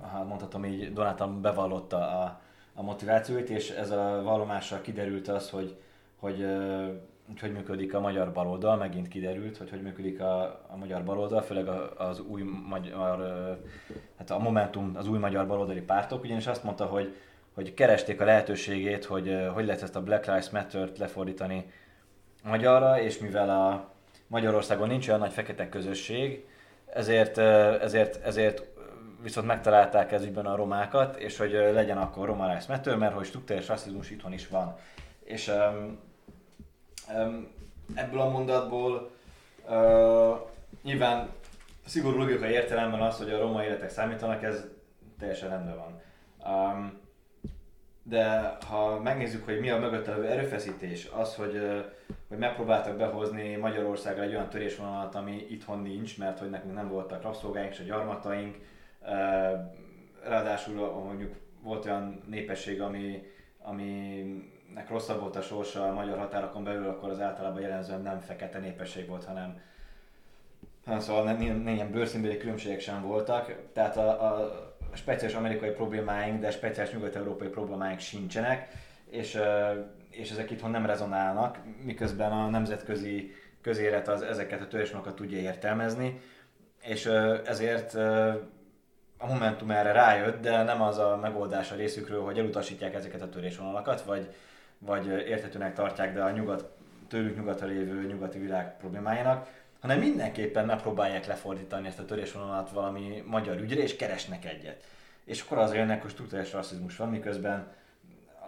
ha 0.00 0.24
mondhatom 0.24 0.64
így, 0.64 0.92
Donát 0.92 1.40
bevallotta 1.40 1.96
a, 1.96 2.40
a 2.74 2.82
motivációit, 2.82 3.50
és 3.50 3.70
ez 3.70 3.90
a 3.90 4.20
vallomással 4.22 4.80
kiderült 4.80 5.28
az, 5.28 5.50
hogy, 5.50 5.76
hogy 6.16 6.46
hogy 7.28 7.40
hogy 7.40 7.52
működik 7.52 7.94
a 7.94 8.00
magyar 8.00 8.32
baloldal, 8.32 8.76
megint 8.76 9.08
kiderült, 9.08 9.56
hogy 9.56 9.70
hogy 9.70 9.82
működik 9.82 10.20
a, 10.20 10.42
a 10.68 10.76
magyar 10.76 11.04
baloldal, 11.04 11.42
főleg 11.42 11.68
az 11.96 12.20
új 12.20 12.42
magyar, 12.68 13.18
hát 14.18 14.30
a 14.30 14.38
Momentum, 14.38 14.92
az 14.94 15.08
új 15.08 15.18
magyar 15.18 15.46
baloldali 15.46 15.80
pártok, 15.80 16.22
ugyanis 16.22 16.46
azt 16.46 16.64
mondta, 16.64 16.84
hogy, 16.84 17.16
hogy 17.54 17.74
keresték 17.74 18.20
a 18.20 18.24
lehetőségét, 18.24 19.04
hogy 19.04 19.48
hogy 19.54 19.66
lehet 19.66 19.82
ezt 19.82 19.96
a 19.96 20.02
Black 20.02 20.26
Lives 20.26 20.50
Matter-t 20.50 20.98
lefordítani 20.98 21.72
magyarra, 22.44 23.00
és 23.00 23.18
mivel 23.18 23.50
a 23.50 23.90
Magyarországon 24.26 24.88
nincs 24.88 25.08
olyan 25.08 25.20
nagy 25.20 25.32
fekete 25.32 25.68
közösség, 25.68 26.46
ezért, 26.92 27.38
ezért, 27.38 28.24
ezért 28.24 28.62
viszont 29.22 29.46
megtalálták 29.46 30.12
ez 30.12 30.24
ügyben 30.24 30.46
a 30.46 30.56
romákat, 30.56 31.16
és 31.16 31.36
hogy 31.36 31.52
legyen 31.52 31.98
akkor 31.98 32.26
Roma 32.26 32.46
Lives 32.46 32.66
Matter, 32.66 32.96
mert 32.96 33.14
hogy 33.14 33.26
struktúrás 33.26 33.68
rasszizmus 33.68 34.10
itthon 34.10 34.32
is 34.32 34.48
van. 34.48 34.76
És 35.24 35.52
ebből 37.94 38.20
a 38.20 38.28
mondatból 38.28 39.10
uh, 39.68 40.38
nyilván 40.82 41.28
szigorú 41.86 42.18
logikai 42.18 42.52
értelemben 42.52 43.00
az, 43.00 43.16
hogy 43.16 43.30
a 43.30 43.38
roma 43.38 43.64
életek 43.64 43.90
számítanak, 43.90 44.42
ez 44.42 44.66
teljesen 45.18 45.48
rendben 45.48 45.76
van. 45.76 46.00
Um, 46.52 46.98
de 48.02 48.56
ha 48.68 49.00
megnézzük, 49.00 49.44
hogy 49.44 49.60
mi 49.60 49.70
a 49.70 49.78
mögötte 49.78 50.12
erőfeszítés, 50.12 51.08
az, 51.12 51.34
hogy, 51.34 51.60
hogy 52.28 52.38
megpróbáltak 52.38 52.96
behozni 52.96 53.56
Magyarországra 53.56 54.22
egy 54.22 54.34
olyan 54.34 54.48
törésvonalat, 54.48 55.14
ami 55.14 55.46
itthon 55.48 55.78
nincs, 55.78 56.18
mert 56.18 56.38
hogy 56.38 56.50
nekünk 56.50 56.74
nem 56.74 56.88
voltak 56.88 57.22
rabszolgáink, 57.22 57.72
se 57.72 57.84
gyarmataink, 57.84 58.56
ráadásul 60.24 61.02
mondjuk 61.04 61.34
volt 61.62 61.84
olyan 61.84 62.22
népesség, 62.26 62.80
ami, 62.80 63.32
aminek 64.68 64.88
rosszabb 64.88 65.20
volt 65.20 65.36
a 65.36 65.42
sorsa 65.42 65.88
a 65.88 65.92
magyar 65.92 66.18
határokon 66.18 66.64
belül, 66.64 66.88
akkor 66.88 67.10
az 67.10 67.20
általában 67.20 67.60
jellemzően 67.60 68.02
nem 68.02 68.20
fekete 68.20 68.58
népesség 68.58 69.08
volt, 69.08 69.24
hanem 69.24 69.60
szóval 70.98 71.24
nem, 71.24 71.36
nem 71.36 71.74
ilyen 71.74 71.90
bőrszínbeli 71.90 72.36
különbségek 72.36 72.80
sem 72.80 73.02
voltak, 73.02 73.54
tehát 73.72 73.96
a, 73.96 74.08
a 74.08 74.52
speciális 74.94 75.36
amerikai 75.36 75.70
problémáink, 75.70 76.40
de 76.40 76.50
speciális 76.50 76.92
nyugat-európai 76.92 77.48
problémáink 77.48 78.00
sincsenek, 78.00 78.68
és, 79.10 79.38
és 80.10 80.30
ezek 80.30 80.50
itthon 80.50 80.70
nem 80.70 80.86
rezonálnak, 80.86 81.58
miközben 81.82 82.32
a 82.32 82.48
nemzetközi 82.48 83.34
közélet 83.60 84.08
az 84.08 84.22
ezeket 84.22 84.60
a 84.60 84.68
törésmokat 84.68 85.14
tudja 85.14 85.38
értelmezni, 85.38 86.20
és 86.82 87.06
ezért 87.44 87.94
a 89.18 89.26
Momentum 89.26 89.70
erre 89.70 89.92
rájött, 89.92 90.40
de 90.40 90.62
nem 90.62 90.82
az 90.82 90.98
a 90.98 91.18
megoldás 91.22 91.72
a 91.72 91.76
részükről, 91.76 92.22
hogy 92.22 92.38
elutasítják 92.38 92.94
ezeket 92.94 93.22
a 93.22 93.28
törésvonalakat, 93.28 94.02
vagy, 94.02 94.34
vagy 94.78 95.06
értetőnek 95.06 95.74
tartják, 95.74 96.14
de 96.14 96.22
a 96.22 96.30
nyugat, 96.30 96.70
tőlük 97.08 97.36
nyugatra 97.36 97.66
lévő 97.66 98.06
nyugati 98.06 98.38
világ 98.38 98.76
problémáinak, 98.76 99.48
hanem 99.80 99.98
mindenképpen 99.98 100.66
megpróbálják 100.66 101.26
lefordítani 101.26 101.86
ezt 101.86 101.98
a 101.98 102.04
törésvonalat 102.04 102.70
valami 102.70 103.22
magyar 103.26 103.60
ügyre, 103.60 103.82
és 103.82 103.96
keresnek 103.96 104.44
egyet. 104.44 104.84
És 105.24 105.42
akkor 105.42 105.58
az 105.58 105.74
jönnek, 105.74 106.02
hogy 106.02 106.10
struktúrás 106.10 106.52
rasszizmus 106.52 106.96
van, 106.96 107.08
miközben 107.08 107.72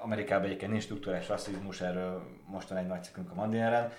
Amerikában 0.02 0.44
egyébként 0.44 0.70
nincs 0.70 0.82
struktúrás 0.82 1.28
rasszizmus, 1.28 1.80
erről 1.80 2.22
mostan 2.46 2.76
egy 2.76 2.86
nagy 2.86 3.02
cikkünk 3.02 3.30
a 3.30 3.34
Mandineren, 3.34 3.92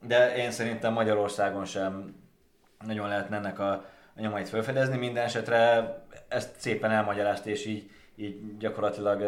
de 0.00 0.36
én 0.36 0.50
szerintem 0.50 0.92
Magyarországon 0.92 1.64
sem 1.64 2.14
nagyon 2.86 3.08
lehetne 3.08 3.36
ennek 3.36 3.58
a, 3.58 3.84
nyomait 4.16 4.48
felfedezni. 4.48 4.96
Minden 4.96 5.24
esetre 5.24 5.88
ezt 6.28 6.60
szépen 6.60 6.90
elmagyarázta, 6.90 7.50
és 7.50 7.66
így, 7.66 7.90
így 8.16 8.56
gyakorlatilag 8.58 9.22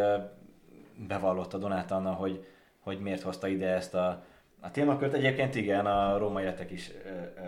bevallotta 1.09 1.59
Donát 1.59 1.91
Anna, 1.91 2.13
hogy, 2.13 2.47
hogy 2.81 3.01
miért 3.01 3.23
hozta 3.23 3.47
ide 3.47 3.69
ezt 3.69 3.95
a, 3.95 4.25
a 4.61 4.71
témakört. 4.71 5.13
Egyébként 5.13 5.55
igen, 5.55 5.87
a 5.87 6.19
római 6.19 6.43
életek 6.43 6.71
is 6.71 6.91
ö, 7.05 7.09
ö, 7.09 7.47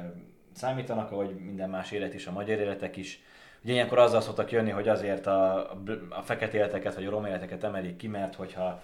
számítanak, 0.53 1.13
ahogy 1.13 1.35
minden 1.35 1.71
más 1.71 1.91
élet 1.91 2.15
is, 2.15 2.27
a 2.27 2.33
magyar 2.33 2.59
életek 2.59 2.97
is. 2.97 3.23
Ugye 3.63 3.73
ilyenkor 3.73 3.99
azzal 3.99 4.21
szoktak 4.21 4.51
jönni, 4.51 4.71
hogy 4.71 4.89
azért 4.89 5.27
a, 5.27 5.71
a 6.09 6.23
fekete 6.23 6.57
életeket 6.57 6.95
vagy 6.95 7.07
a 7.07 7.11
római 7.11 7.31
életeket 7.31 7.65
emelik 7.65 7.97
ki, 7.97 8.09
mert 8.09 8.35
hogyha 8.35 8.83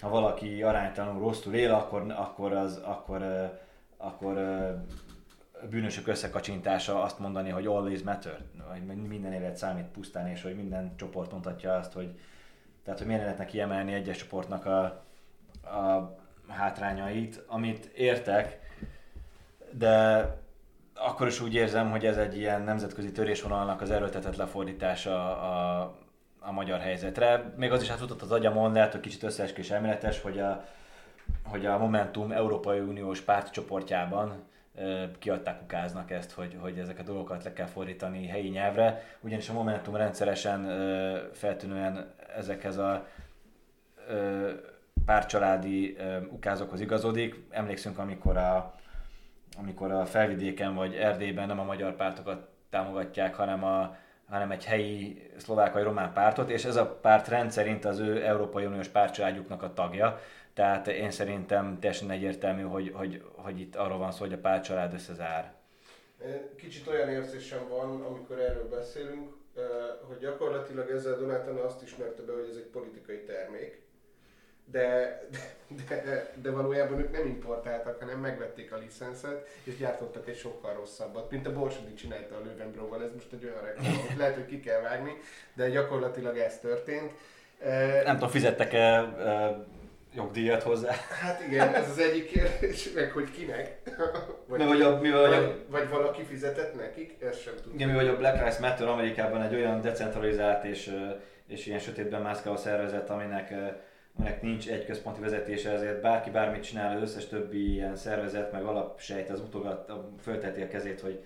ha 0.00 0.08
valaki 0.08 0.62
aránytalanul 0.62 1.20
rosszul 1.20 1.54
él, 1.54 1.72
akkor, 1.72 2.14
akkor, 2.16 2.52
az, 2.52 2.80
akkor, 2.84 3.22
akkor 3.96 4.34
bűnösök 5.70 6.06
összekacsintása 6.06 7.02
azt 7.02 7.18
mondani, 7.18 7.50
hogy 7.50 7.66
all 7.66 7.90
is 7.90 8.02
matter, 8.02 8.38
hogy 8.68 8.82
minden 8.82 9.32
élet 9.32 9.56
számít 9.56 9.84
pusztán, 9.84 10.28
és 10.28 10.42
hogy 10.42 10.56
minden 10.56 10.96
csoport 10.96 11.32
mutatja 11.32 11.74
azt, 11.74 11.92
hogy 11.92 12.18
tehát, 12.86 13.00
hogy 13.00 13.08
miért 13.08 13.22
lehetne 13.22 13.44
kiemelni 13.44 13.92
egyes 13.92 14.16
csoportnak 14.16 14.66
a, 14.66 14.82
a 15.76 16.16
hátrányait, 16.48 17.44
amit 17.46 17.84
értek, 17.84 18.58
de 19.70 20.24
akkor 20.94 21.26
is 21.26 21.40
úgy 21.40 21.54
érzem, 21.54 21.90
hogy 21.90 22.06
ez 22.06 22.16
egy 22.16 22.36
ilyen 22.36 22.62
nemzetközi 22.62 23.12
törésvonalnak 23.12 23.80
az 23.80 23.90
erőltetett 23.90 24.36
lefordítása 24.36 25.40
a, 25.40 25.80
a 26.38 26.52
magyar 26.52 26.80
helyzetre. 26.80 27.52
Még 27.56 27.72
az 27.72 27.82
is 27.82 27.90
átfutott 27.90 28.22
az 28.22 28.32
agyamon, 28.32 28.72
lehet, 28.72 28.92
hogy 28.92 29.00
kicsit 29.00 29.22
összeesküvés 29.22 29.70
elméletes, 29.70 30.20
hogy 30.20 30.38
a, 30.38 30.64
hogy 31.44 31.66
a 31.66 31.78
Momentum 31.78 32.32
Európai 32.32 32.78
Uniós 32.78 33.20
pártcsoportjában 33.20 34.44
kiadták, 35.18 35.62
ukáznak 35.62 36.10
ezt, 36.10 36.32
hogy, 36.32 36.56
hogy 36.60 36.78
ezek 36.78 36.98
a 36.98 37.02
dolgokat 37.02 37.44
le 37.44 37.52
kell 37.52 37.66
fordítani 37.66 38.26
helyi 38.26 38.48
nyelvre, 38.48 39.02
ugyanis 39.20 39.48
a 39.48 39.52
Momentum 39.52 39.96
rendszeresen 39.96 40.66
feltűnően 41.32 42.14
ezekhez 42.36 42.76
a 42.76 43.06
párcsaládi 45.06 45.96
ukázokhoz 46.30 46.80
igazodik. 46.80 47.34
Emlékszünk, 47.50 47.98
amikor 47.98 48.36
a, 48.36 48.74
amikor 49.58 49.90
a 49.92 50.06
felvidéken 50.06 50.74
vagy 50.74 50.94
Erdélyben 50.94 51.46
nem 51.46 51.60
a 51.60 51.64
magyar 51.64 51.96
pártokat 51.96 52.48
támogatják, 52.70 53.34
hanem, 53.34 53.64
a, 53.64 53.96
hanem 54.28 54.50
egy 54.50 54.64
helyi 54.64 55.30
szlovák 55.36 55.72
vagy 55.72 55.82
román 55.82 56.12
pártot, 56.12 56.50
és 56.50 56.64
ez 56.64 56.76
a 56.76 56.86
párt 56.86 57.28
rendszerint 57.28 57.84
az 57.84 57.98
ő 57.98 58.24
Európai 58.24 58.64
Uniós 58.64 58.88
pártcsaládjuknak 58.88 59.62
a 59.62 59.72
tagja. 59.72 60.18
Tehát 60.56 60.88
én 60.88 61.10
szerintem 61.10 61.78
teljesen 61.80 62.10
egyértelmű, 62.10 62.62
hogy, 62.62 62.92
hogy, 62.94 63.22
hogy 63.34 63.60
itt 63.60 63.76
arról 63.76 63.98
van 63.98 64.12
szó, 64.12 64.18
hogy 64.18 64.32
a 64.32 64.38
pártcsalád 64.38 64.94
összezár. 64.94 65.54
Kicsit 66.56 66.86
olyan 66.86 67.08
érzésem 67.08 67.68
van, 67.68 68.02
amikor 68.02 68.38
erről 68.38 68.68
beszélünk, 68.68 69.34
hogy 70.08 70.18
gyakorlatilag 70.18 70.90
ezzel 70.90 71.18
Donátana 71.18 71.64
azt 71.64 71.82
ismerte 71.82 72.22
be, 72.22 72.32
hogy 72.32 72.48
ez 72.50 72.56
egy 72.56 72.70
politikai 72.72 73.22
termék, 73.22 73.82
de, 74.64 75.20
de, 75.88 76.32
de, 76.42 76.50
valójában 76.50 76.98
ők 76.98 77.12
nem 77.12 77.26
importáltak, 77.26 78.00
hanem 78.00 78.20
megvették 78.20 78.72
a 78.72 78.78
licenszet, 78.78 79.48
és 79.64 79.76
gyártottak 79.76 80.28
egy 80.28 80.36
sokkal 80.36 80.74
rosszabbat, 80.74 81.30
mint 81.30 81.46
a 81.46 81.52
Borsodi 81.52 81.94
csinálta 81.94 82.36
a 82.36 82.40
Löwenbroval, 82.44 83.02
ez 83.02 83.12
most 83.12 83.32
egy 83.32 83.44
olyan 83.44 83.64
reklám, 83.64 83.96
hogy 84.08 84.16
lehet, 84.16 84.34
hogy 84.34 84.46
ki 84.46 84.60
kell 84.60 84.80
vágni, 84.80 85.12
de 85.54 85.70
gyakorlatilag 85.70 86.38
ez 86.38 86.58
történt. 86.58 87.12
Nem 88.04 88.14
tudom, 88.14 88.28
fizettek-e 88.28 89.14
jogdíjat 90.16 90.62
hozzá? 90.62 90.92
Hát 91.22 91.42
igen, 91.46 91.74
ez 91.74 91.90
az 91.90 91.98
egyik 91.98 92.30
kérdés, 92.30 92.92
meg 92.92 93.10
hogy 93.10 93.30
kinek. 93.30 93.82
Vagy, 94.46 94.58
mi 94.58 94.64
vagy, 94.64 94.80
a, 94.80 95.00
mi 95.00 95.10
vagy, 95.10 95.30
vagy, 95.30 95.64
vagy 95.68 95.88
valaki 95.88 96.22
fizetett 96.22 96.76
nekik, 96.76 97.16
ezt 97.20 97.42
sem 97.42 97.54
tudom. 97.56 97.74
Igen, 97.74 97.88
mi 97.88 97.94
vagy 97.94 98.08
a 98.08 98.16
Black 98.16 98.36
Lives 98.36 98.58
Matter 98.58 98.88
Amerikában 98.88 99.42
egy 99.42 99.54
olyan 99.54 99.80
decentralizált 99.80 100.64
és, 100.64 100.96
és 101.46 101.66
ilyen 101.66 101.78
sötétben 101.78 102.22
mászkáló 102.22 102.56
szervezet, 102.56 103.10
aminek 103.10 103.54
aminek 104.18 104.42
nincs 104.42 104.68
egy 104.68 104.84
központi 104.84 105.20
vezetése, 105.20 105.70
ezért 105.70 106.00
bárki 106.00 106.30
bármit 106.30 106.62
csinál, 106.62 106.96
az 106.96 107.02
összes 107.02 107.26
többi 107.26 107.72
ilyen 107.72 107.96
szervezet, 107.96 108.52
meg 108.52 108.64
alapsejt 108.64 109.30
az 109.30 109.40
mutogat, 109.40 109.92
fölteti 110.20 110.62
a 110.62 110.68
kezét, 110.68 111.00
hogy 111.00 111.24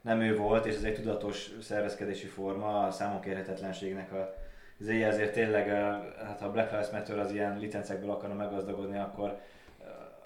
nem 0.00 0.20
ő 0.20 0.36
volt, 0.36 0.66
és 0.66 0.74
ez 0.74 0.82
egy 0.82 0.94
tudatos 0.94 1.50
szervezkedési 1.60 2.26
forma, 2.26 2.86
a 2.86 2.90
számonkérhetetlenségnek 2.90 4.12
a 4.12 4.34
zéje, 4.82 5.06
ezért 5.06 5.32
tényleg, 5.32 5.68
hát 6.26 6.38
ha 6.40 6.46
a 6.46 6.50
Black 6.50 6.70
Lives 6.70 6.90
Matter 6.90 7.18
az 7.18 7.32
ilyen 7.32 7.58
licencekből 7.58 8.10
akarna 8.10 8.34
meggazdagodni, 8.34 8.98
akkor 8.98 9.40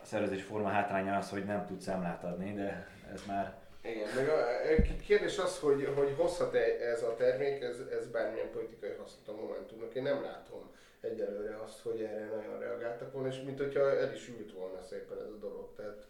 a 0.02 0.04
szervezési 0.04 0.42
forma 0.42 0.68
hátránya 0.68 1.16
az, 1.16 1.30
hogy 1.30 1.44
nem 1.44 1.66
tud 1.66 1.80
számlát 1.80 2.25
adni, 2.25 2.54
de 2.54 2.86
ez 3.12 3.22
már 3.26 3.54
igen, 3.90 4.08
meg 4.14 4.28
a 4.28 5.02
kérdés 5.06 5.38
az, 5.38 5.58
hogy, 5.58 5.92
hogy 5.94 6.14
hozhat-e 6.16 6.58
ez 6.80 7.02
a 7.02 7.14
termék, 7.16 7.62
ez, 7.62 7.76
ez 7.98 8.06
bármilyen 8.06 8.50
politikai 8.50 8.90
hasznot 8.98 9.28
a 9.28 9.40
Momentumnak, 9.40 9.94
én 9.94 10.02
nem 10.02 10.22
látom 10.22 10.70
egyelőre 11.00 11.58
azt, 11.64 11.80
hogy 11.80 12.00
erre 12.00 12.25
nagyon 12.25 12.58
reagáltak 12.58 13.12
volna, 13.12 13.28
és 13.28 13.40
mint 13.44 13.58
hogyha 13.58 13.98
el 13.98 14.12
is 14.12 14.28
ült 14.28 14.52
volna 14.52 14.82
szépen 14.82 15.18
ez 15.18 15.30
a 15.30 15.38
dolog. 15.40 15.68
Tehát 15.76 16.04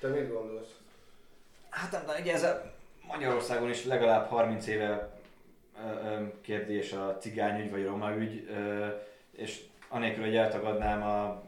te 0.00 0.08
mit 0.08 0.32
gondolsz? 0.32 0.76
Hát 1.68 1.92
nem, 1.92 2.06
de 2.06 2.20
ugye 2.20 2.32
ez 2.32 2.42
a 2.42 2.72
Magyarországon 3.06 3.70
is 3.70 3.84
legalább 3.84 4.28
30 4.28 4.66
éve 4.66 5.13
kérdés 6.40 6.92
a 6.92 7.16
cigányügy 7.20 7.70
vagy 7.70 7.84
roma 7.84 8.16
ügy, 8.16 8.48
és 9.36 9.64
anélkül, 9.88 10.24
hogy 10.24 10.36
eltagadnám 10.36 11.02
a 11.02 11.42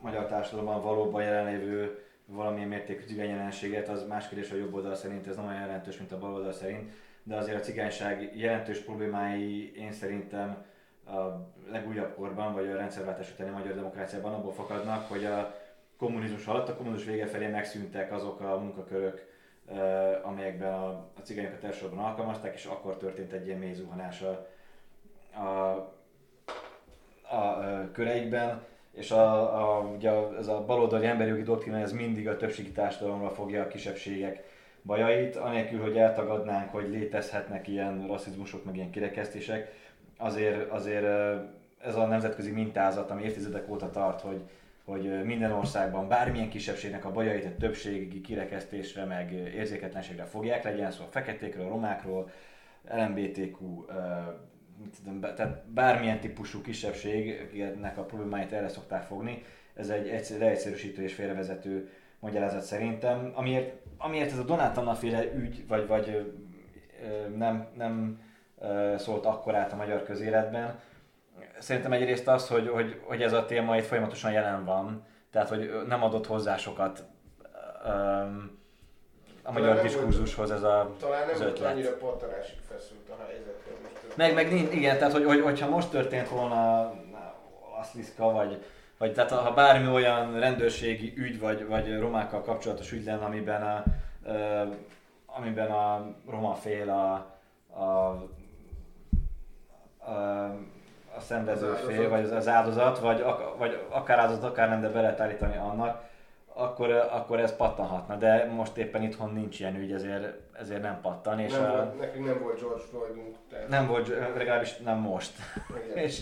magyar 0.00 0.26
társadalomban 0.26 0.82
valóban 0.82 1.22
jelenlévő 1.22 1.98
valamilyen 2.26 2.68
mértékű 2.68 3.06
cigány 3.06 3.28
jelenséget, 3.28 3.88
az 3.88 4.06
más 4.06 4.28
kérdés 4.28 4.50
a 4.50 4.56
jobb 4.56 4.74
oldal 4.74 4.94
szerint, 4.94 5.26
ez 5.26 5.36
nem 5.36 5.46
olyan 5.46 5.60
jelentős, 5.60 5.98
mint 5.98 6.12
a 6.12 6.18
bal 6.18 6.34
oldal 6.34 6.52
szerint, 6.52 6.92
de 7.22 7.36
azért 7.36 7.60
a 7.60 7.64
cigányság 7.64 8.36
jelentős 8.36 8.78
problémái 8.78 9.72
én 9.76 9.92
szerintem 9.92 10.64
a 11.06 11.20
legújabb 11.70 12.14
korban, 12.14 12.54
vagy 12.54 12.68
a 12.68 12.76
rendszerváltás 12.76 13.32
utáni 13.32 13.50
magyar 13.50 13.74
demokráciában 13.74 14.34
abból 14.34 14.52
fakadnak, 14.52 15.08
hogy 15.08 15.24
a 15.24 15.54
kommunizmus 15.98 16.46
alatt, 16.46 16.68
a 16.68 16.76
kommunizmus 16.76 17.10
vége 17.10 17.26
felé 17.26 17.46
megszűntek 17.46 18.12
azok 18.12 18.40
a 18.40 18.58
munkakörök, 18.58 19.35
amelyekben 20.22 20.72
a, 20.72 20.88
a 20.88 21.20
cigányokat 21.22 21.64
elsősorban 21.64 22.04
alkalmazták, 22.04 22.54
és 22.54 22.64
akkor 22.64 22.96
történt 22.96 23.32
egy 23.32 23.46
ilyen 23.46 23.58
mély 23.58 23.72
zuhanás 23.72 24.22
a, 24.22 24.46
a, 25.40 25.44
a, 27.30 27.36
a 27.36 27.90
köreikben, 27.92 28.62
és 28.92 29.10
a, 29.10 29.78
a, 29.78 29.80
ugye 29.80 30.10
ez 30.38 30.48
a 30.48 30.64
baloldali 30.64 31.06
emberi 31.06 31.30
jogi 31.30 31.42
doktrina, 31.42 31.78
ez 31.78 31.92
mindig 31.92 32.28
a 32.28 32.36
többségi 32.36 32.72
társadalomra 32.72 33.30
fogja 33.30 33.62
a 33.62 33.66
kisebbségek 33.66 34.44
bajait, 34.82 35.36
anélkül, 35.36 35.80
hogy 35.80 35.96
eltagadnánk, 35.96 36.70
hogy 36.70 36.88
létezhetnek 36.88 37.68
ilyen 37.68 38.06
rasszizmusok, 38.06 38.64
meg 38.64 38.76
ilyen 38.76 38.90
kirekesztések. 38.90 39.72
Azért, 40.16 40.70
azért 40.70 41.04
ez 41.78 41.96
a 41.96 42.06
nemzetközi 42.06 42.50
mintázat, 42.50 43.10
ami 43.10 43.22
évtizedek 43.22 43.68
óta 43.70 43.90
tart, 43.90 44.20
hogy, 44.20 44.40
hogy 44.86 45.24
minden 45.24 45.52
országban 45.52 46.08
bármilyen 46.08 46.48
kisebbségnek 46.48 47.04
a 47.04 47.12
bajait 47.12 47.44
a 47.44 47.56
többségi 47.58 48.20
kirekesztésre, 48.20 49.04
meg 49.04 49.32
érzéketlenségre 49.32 50.24
fogják, 50.24 50.64
legyen 50.64 50.90
szó 50.90 51.04
a 51.04 51.10
feketékről, 51.10 51.66
a 51.66 51.68
romákról, 51.68 52.30
LMBTQ, 52.90 53.84
tehát 55.20 55.66
bármilyen 55.68 56.20
típusú 56.20 56.60
kisebbségnek 56.60 57.98
a 57.98 58.04
problémáit 58.04 58.52
erre 58.52 58.68
szokták 58.68 59.02
fogni. 59.02 59.42
Ez 59.74 59.88
egy 59.88 60.36
leegyszerűsítő 60.38 61.02
és 61.02 61.14
félrevezető 61.14 61.90
magyarázat 62.20 62.62
szerintem, 62.62 63.32
amiért, 63.34 63.74
amiért 63.98 64.32
ez 64.32 64.38
a 64.38 64.44
Donát 64.44 64.98
féle 64.98 65.34
ügy, 65.34 65.66
vagy, 65.68 65.86
vagy 65.86 66.34
nem, 67.36 67.66
nem 67.76 68.20
szólt 68.96 69.26
akkor 69.26 69.54
át 69.54 69.72
a 69.72 69.76
magyar 69.76 70.02
közéletben, 70.02 70.78
szerintem 71.58 71.92
egyrészt 71.92 72.28
az, 72.28 72.48
hogy, 72.48 72.68
hogy, 72.68 73.00
hogy 73.02 73.22
ez 73.22 73.32
a 73.32 73.44
téma 73.44 73.76
itt 73.76 73.84
folyamatosan 73.84 74.32
jelen 74.32 74.64
van, 74.64 75.06
tehát 75.30 75.48
hogy 75.48 75.70
nem 75.86 76.02
adott 76.02 76.26
hozzá 76.26 76.56
sokat 76.56 77.04
um, 77.84 78.58
a 79.42 79.52
talán 79.52 79.68
magyar 79.68 79.82
diskurzushoz 79.82 80.50
ez 80.50 80.62
a 80.62 80.94
Talán 81.00 81.26
nem 81.26 81.38
volt 81.38 81.60
annyira 81.60 81.96
pattanásig 81.96 82.58
feszült 82.68 83.08
a 83.08 83.24
helyzet. 83.26 83.54
Meg, 84.14 84.34
meg 84.34 84.52
igen, 84.52 84.98
tehát 84.98 85.12
hogy, 85.12 85.24
hogy, 85.24 85.40
hogyha 85.40 85.68
most 85.68 85.90
történt 85.90 86.28
volna 86.28 86.92
Aszliszka, 87.80 88.32
vagy, 88.32 88.64
vagy 88.98 89.12
tehát 89.12 89.30
ha 89.30 89.52
bármi 89.54 89.92
olyan 89.92 90.38
rendőrségi 90.38 91.12
ügy, 91.16 91.40
vagy, 91.40 91.66
vagy 91.66 91.98
romákkal 91.98 92.42
kapcsolatos 92.42 92.92
ügy 92.92 93.04
lenne, 93.04 93.24
amiben 93.24 93.62
a, 93.62 93.82
uh, 94.24 94.74
amiben 95.26 95.70
a 95.70 96.14
roma 96.30 96.54
fél 96.54 96.90
a, 96.90 97.34
a, 97.80 97.84
a 97.84 98.26
a 100.06 100.50
szenvedő 101.26 101.72
fél, 101.72 102.08
vagy 102.08 102.24
az, 102.24 102.30
az 102.30 102.48
áldozat, 102.48 102.98
vagy, 102.98 103.24
vagy 103.58 103.80
akár 103.88 104.18
áldozat, 104.18 104.44
akár 104.44 104.68
nem, 104.68 104.80
de 104.80 104.88
be 104.88 105.00
lehet 105.00 105.20
állítani 105.20 105.56
annak, 105.56 106.02
akkor, 106.58 106.90
akkor 106.90 107.40
ez 107.40 107.56
pattanhatna, 107.56 108.16
de 108.16 108.44
most 108.44 108.76
éppen 108.76 109.02
itthon 109.02 109.32
nincs 109.32 109.60
ilyen 109.60 109.76
ügy, 109.76 109.92
ezért, 109.92 110.34
ezért 110.52 110.82
nem 110.82 111.00
pattan. 111.00 111.38
És 111.38 111.52
nem 111.52 111.64
a, 111.64 111.76
volt, 111.76 111.98
nekünk 111.98 112.26
nem 112.26 112.40
volt 112.42 112.60
George 112.60 112.82
Floydunk. 112.90 113.36
Tehát... 113.50 113.68
Nem 113.68 113.86
volt, 113.86 114.08
legalábbis 114.36 114.76
nem 114.76 114.98
most. 114.98 115.32
Igen. 115.84 116.04
és, 116.04 116.20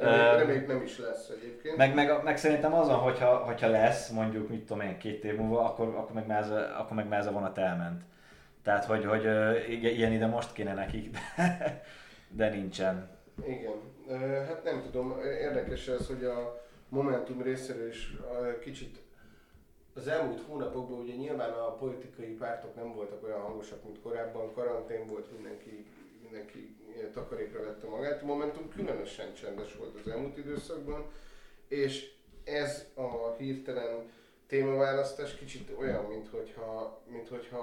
Reméljük 0.00 0.66
nem 0.66 0.82
is 0.82 0.98
lesz 0.98 1.28
egyébként. 1.28 1.76
Meg, 1.76 1.94
meg, 1.94 2.22
meg 2.22 2.36
szerintem 2.38 2.74
azon, 2.74 2.94
hogyha, 2.94 3.36
hogyha 3.36 3.68
lesz, 3.68 4.08
mondjuk 4.08 4.48
mit 4.48 4.66
tudom 4.66 4.82
én, 4.82 4.98
két 4.98 5.24
év 5.24 5.36
múlva, 5.36 5.64
akkor, 5.64 5.86
akkor, 5.86 6.14
meg, 6.14 6.26
már 6.26 6.40
ez, 6.40 6.50
akkor 6.50 6.96
meg 6.96 7.08
már 7.08 7.18
ez 7.20 7.26
a 7.26 7.32
vonat 7.32 7.58
elment. 7.58 8.02
Tehát, 8.62 8.84
hogy, 8.84 9.04
hogy 9.04 9.24
ilyen 9.82 10.12
ide 10.12 10.26
most 10.26 10.52
kéne 10.52 10.74
nekik, 10.74 11.10
de, 11.36 11.82
de 12.28 12.48
nincsen. 12.48 13.15
Igen. 13.44 13.80
Hát 14.46 14.64
nem 14.64 14.82
tudom, 14.82 15.20
érdekes 15.20 15.88
ez, 15.88 16.06
hogy 16.06 16.24
a 16.24 16.64
Momentum 16.88 17.42
részéről 17.42 17.88
is 17.88 18.16
kicsit 18.60 18.98
az 19.94 20.08
elmúlt 20.08 20.40
hónapokban 20.40 20.98
ugye 20.98 21.14
nyilván 21.14 21.50
a 21.50 21.76
politikai 21.76 22.34
pártok 22.34 22.74
nem 22.74 22.94
voltak 22.94 23.24
olyan 23.24 23.40
hangosak, 23.40 23.84
mint 23.84 24.00
korábban, 24.02 24.52
karantén 24.54 25.06
volt, 25.06 25.32
mindenki, 25.32 25.86
mindenki 26.22 26.76
takarékra 27.12 27.64
vette 27.64 27.88
magát. 27.88 28.22
A 28.22 28.26
Momentum 28.26 28.68
különösen 28.68 29.34
csendes 29.34 29.76
volt 29.76 29.98
az 30.00 30.08
elmúlt 30.08 30.36
időszakban, 30.36 31.06
és 31.68 32.12
ez 32.44 32.86
a 32.94 33.32
hirtelen 33.38 34.10
témaválasztás 34.46 35.34
kicsit 35.34 35.70
olyan, 35.78 36.04
mint 36.04 36.28
hogyha, 36.28 37.00
mint 37.10 37.28
hogyha 37.28 37.58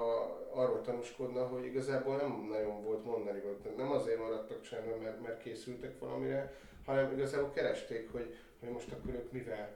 arról 0.54 0.80
tanúskodna, 0.80 1.46
hogy 1.46 1.64
igazából 1.64 2.16
nem 2.16 2.46
nagyon 2.50 2.82
volt 2.82 3.04
mondani, 3.04 3.42
nem 3.76 3.90
azért 3.90 4.18
maradtak 4.18 4.62
csendben, 4.62 4.98
mert, 4.98 5.22
mert 5.22 5.42
készültek 5.42 5.98
valamire, 5.98 6.52
hanem 6.86 7.12
igazából 7.12 7.50
keresték, 7.50 8.12
hogy, 8.12 8.36
hogy 8.60 8.68
most 8.68 8.92
akkor 8.92 9.14
ők 9.14 9.32
mivel, 9.32 9.68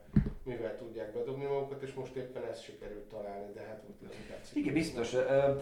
mivel 0.42 0.76
tudják 0.76 1.12
bedobni 1.12 1.44
magukat, 1.44 1.82
és 1.82 1.92
most 1.92 2.14
éppen 2.14 2.44
ezt 2.44 2.62
sikerült 2.62 3.08
találni, 3.08 3.52
de 3.52 3.60
hát 3.60 3.82
úgy 3.88 4.08
látszik. 4.30 4.56
Igen, 4.56 4.72
biztos. 4.72 5.10
Nem, 5.10 5.58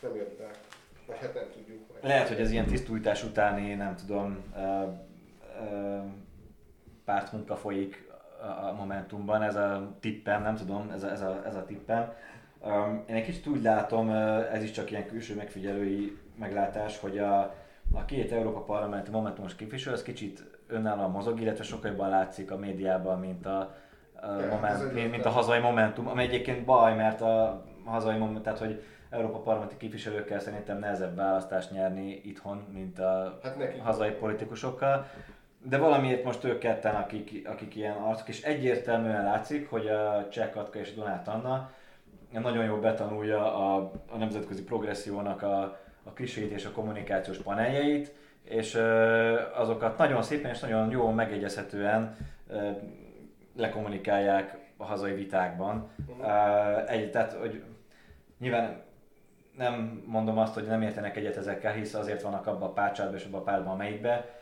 nem 0.00 0.14
jött 0.14 0.38
be. 0.38 0.50
Vagy 1.06 1.18
hát 1.18 1.34
nem 1.34 1.50
tudjuk. 1.52 1.88
Majd. 1.88 2.04
Lehet, 2.04 2.28
hogy 2.28 2.40
ez 2.40 2.50
ilyen 2.50 2.66
tisztújtás 2.66 3.24
utáni, 3.24 3.74
nem 3.74 3.96
tudom, 3.96 4.52
pártmunka 7.04 7.56
folyik 7.56 8.09
a 8.40 8.72
Momentumban, 8.72 9.42
ez 9.42 9.56
a 9.56 9.96
tippem, 10.00 10.42
nem 10.42 10.54
tudom, 10.54 10.90
ez 10.90 11.02
a, 11.02 11.10
ez 11.10 11.20
a, 11.20 11.42
ez 11.46 11.54
a 11.54 11.64
tippem. 11.64 12.12
Um, 12.64 13.04
én 13.08 13.14
egy 13.14 13.24
kicsit 13.24 13.46
úgy 13.46 13.62
látom, 13.62 14.10
ez 14.52 14.62
is 14.62 14.70
csak 14.70 14.90
ilyen 14.90 15.06
külső 15.06 15.34
megfigyelői 15.34 16.18
meglátás, 16.38 16.98
hogy 16.98 17.18
a, 17.18 17.54
a 17.92 18.04
két 18.04 18.32
Európa 18.32 18.60
Parlamenti 18.60 19.10
Momentumos 19.10 19.54
képviselő, 19.54 19.94
az 19.94 20.02
kicsit 20.02 20.44
önállóan 20.66 21.10
mozog, 21.10 21.40
illetve 21.40 21.64
sokkal 21.64 21.90
jobban 21.90 22.08
látszik 22.08 22.50
a 22.50 22.56
médiában, 22.56 23.18
mint 23.18 23.46
a, 23.46 23.74
a, 24.20 24.26
moment, 24.50 24.92
mint, 24.92 25.10
mint 25.10 25.24
a 25.24 25.30
hazai 25.30 25.60
Momentum, 25.60 26.08
ami 26.08 26.22
egyébként 26.22 26.64
baj, 26.64 26.96
mert 26.96 27.20
a 27.20 27.64
hazai 27.84 28.18
Momentum, 28.18 28.42
tehát 28.42 28.58
hogy 28.58 28.82
Európa 29.10 29.38
Parlamenti 29.38 29.76
képviselőkkel 29.76 30.40
szerintem 30.40 30.78
nehezebb 30.78 31.16
választást 31.16 31.70
nyerni 31.70 32.20
itthon, 32.24 32.64
mint 32.72 32.98
a 32.98 33.38
hát 33.42 33.78
hazai 33.82 34.10
politikusokkal 34.10 35.06
de 35.62 35.78
valamiért 35.78 36.24
most 36.24 36.44
ők 36.44 36.58
ketten, 36.58 36.94
akik, 36.94 37.48
akik 37.48 37.76
ilyen 37.76 37.96
arcok, 37.96 38.28
és 38.28 38.42
egyértelműen 38.42 39.24
látszik, 39.24 39.70
hogy 39.70 39.86
a 39.86 40.28
Cseh 40.30 40.50
Katka 40.50 40.78
és 40.78 40.94
Donát 40.94 41.28
Anna 41.28 41.70
nagyon 42.32 42.64
jól 42.64 42.80
betanulja 42.80 43.54
a, 43.54 43.92
a 44.10 44.16
nemzetközi 44.16 44.62
progressziónak 44.62 45.42
a, 45.42 45.60
a 46.04 46.12
klisét 46.14 46.50
és 46.52 46.64
a 46.64 46.70
kommunikációs 46.70 47.38
paneljeit, 47.38 48.14
és 48.44 48.74
azokat 49.54 49.98
nagyon 49.98 50.22
szépen 50.22 50.50
és 50.50 50.60
nagyon 50.60 50.90
jól 50.90 51.12
megegyezhetően 51.12 52.16
lekommunikálják 53.56 54.58
a 54.76 54.84
hazai 54.84 55.14
vitákban. 55.14 55.90
Uh, 56.18 56.90
egy, 56.90 57.10
tehát, 57.10 57.32
hogy 57.32 57.62
nyilván 58.38 58.82
nem 59.56 60.02
mondom 60.06 60.38
azt, 60.38 60.54
hogy 60.54 60.66
nem 60.66 60.82
értenek 60.82 61.16
egyet 61.16 61.36
ezekkel, 61.36 61.72
hisz 61.72 61.94
azért 61.94 62.22
vannak 62.22 62.46
abban 62.46 62.68
a 62.68 62.72
párcsádban 62.72 63.14
és 63.14 63.24
abban 63.24 63.40
a 63.40 63.44
pártban, 63.44 63.72
amelyikbe, 63.72 64.39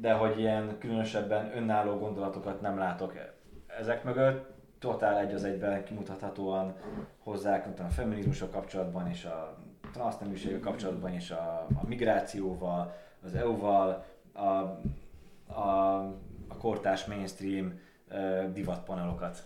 de 0.00 0.12
hogy 0.12 0.38
ilyen 0.38 0.78
különösebben 0.78 1.56
önálló 1.56 1.98
gondolatokat 1.98 2.60
nem 2.60 2.78
látok 2.78 3.12
ezek 3.66 4.04
mögött. 4.04 4.54
Totál 4.78 5.18
egy 5.18 5.34
az 5.34 5.44
egyben 5.44 5.84
kimutathatóan 5.84 6.76
hozzák 7.18 7.80
a 7.80 7.82
feminizmusok 7.82 8.50
kapcsolatban 8.50 9.10
és 9.10 9.24
a 9.24 9.56
transzneműségek 9.92 10.60
kapcsolatban 10.60 11.12
és 11.12 11.30
a, 11.30 11.66
a 11.74 11.86
migrációval, 11.86 12.94
az 13.22 13.34
EU-val, 13.34 14.04
a, 14.32 14.40
a, 15.52 15.98
a 16.48 16.56
kortás 16.58 17.04
mainstream 17.04 17.80
uh, 18.10 18.52
divatpanelokat. 18.52 19.42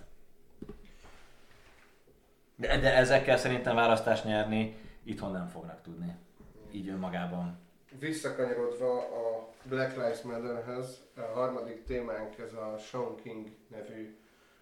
De, 2.57 2.79
de 2.79 2.97
ezekkel 2.97 3.37
szerintem 3.37 3.75
választást 3.75 4.25
nyerni 4.25 4.77
itthon 5.03 5.33
nem 5.33 5.47
fognak 5.47 5.83
tudni. 5.83 6.17
Így 6.71 6.89
önmagában. 6.89 7.59
Visszakanyarodva 7.98 8.98
a 8.98 9.55
Black 9.62 9.96
Lives 9.96 10.22
Matterhez. 10.22 11.03
A 11.16 11.20
harmadik 11.20 11.85
témánk 11.85 12.38
ez 12.38 12.53
a 12.53 12.79
Sean 12.79 13.16
King 13.16 13.46
nevű 13.68 14.16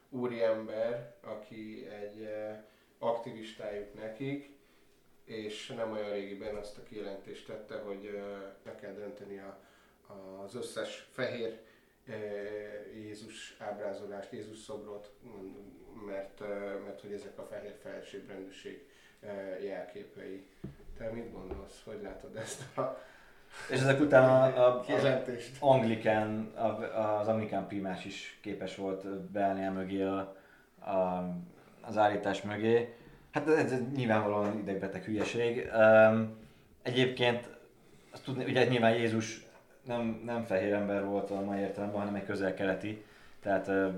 úriember, 0.08 1.14
aki 1.20 1.88
egy 2.02 2.22
eh, 2.22 2.58
aktivistájuk 2.98 3.94
nekik, 3.94 4.56
és 5.24 5.66
nem 5.66 5.92
olyan 5.92 6.10
régiben 6.10 6.54
azt 6.54 6.78
a 6.78 6.82
kijelentést 6.82 7.46
tette, 7.46 7.78
hogy 7.78 8.06
eh, 8.06 8.22
meg 8.62 8.74
kell 8.74 8.92
dönteni 8.92 9.38
a, 9.38 9.58
az 10.44 10.54
összes 10.54 11.08
fehér 11.12 11.60
eh, 12.06 12.16
Jézus 12.94 13.56
ábrázolást, 13.58 14.32
Jézus 14.32 14.58
szobrot, 14.58 15.12
mert, 16.06 16.40
mert 16.84 17.00
hogy 17.00 17.12
ezek 17.12 17.38
a 17.38 17.46
fehér 17.46 17.74
felsőbbrendűség 17.82 18.88
jelképei. 19.60 20.46
Te 20.96 21.10
mit 21.10 21.32
gondolsz, 21.32 21.82
hogy 21.84 22.02
látod 22.02 22.36
ezt 22.36 22.76
a 22.76 23.02
és 23.70 23.80
ezek 23.80 24.00
után 24.00 24.28
a, 24.28 24.66
a, 24.66 24.84
az 24.88 25.06
anglikán, 25.60 26.52
az 27.20 27.28
anglikán 27.28 27.66
primás 27.66 28.04
is 28.04 28.38
képes 28.42 28.76
volt 28.76 29.06
beállni 29.20 29.66
a 29.66 29.72
mögé 29.72 30.02
a, 30.02 30.36
a, 30.80 31.28
az 31.80 31.96
állítás 31.96 32.42
mögé. 32.42 32.94
Hát 33.30 33.48
ez, 33.48 33.72
ez 33.72 33.80
nyilvánvalóan 33.94 34.58
idegbeteg 34.58 35.04
hülyeség. 35.04 35.70
Um, 35.74 36.36
egyébként 36.82 37.48
azt 38.12 38.24
tudni, 38.24 38.44
ugye 38.44 38.64
nyilván 38.64 38.94
Jézus 38.94 39.46
nem, 39.84 40.20
nem 40.24 40.44
fehér 40.44 40.72
ember 40.72 41.04
volt 41.04 41.30
a 41.30 41.40
mai 41.40 41.60
értelemben, 41.60 41.98
hanem 41.98 42.14
egy 42.14 42.24
közel-keleti, 42.24 43.04
tehát 43.42 43.68
uh, 43.68 43.92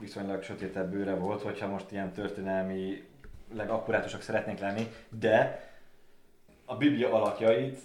viszonylag 0.00 0.42
sötétebb 0.42 0.90
bőre 0.90 1.14
volt, 1.14 1.42
hogyha 1.42 1.66
most 1.66 1.90
ilyen 1.90 2.12
történelmi 2.12 3.04
legakkurátusak 3.54 4.22
szeretnénk 4.22 4.58
lenni, 4.58 4.86
de 5.08 5.68
a 6.64 6.76
Biblia 6.76 7.12
alakjait 7.12 7.78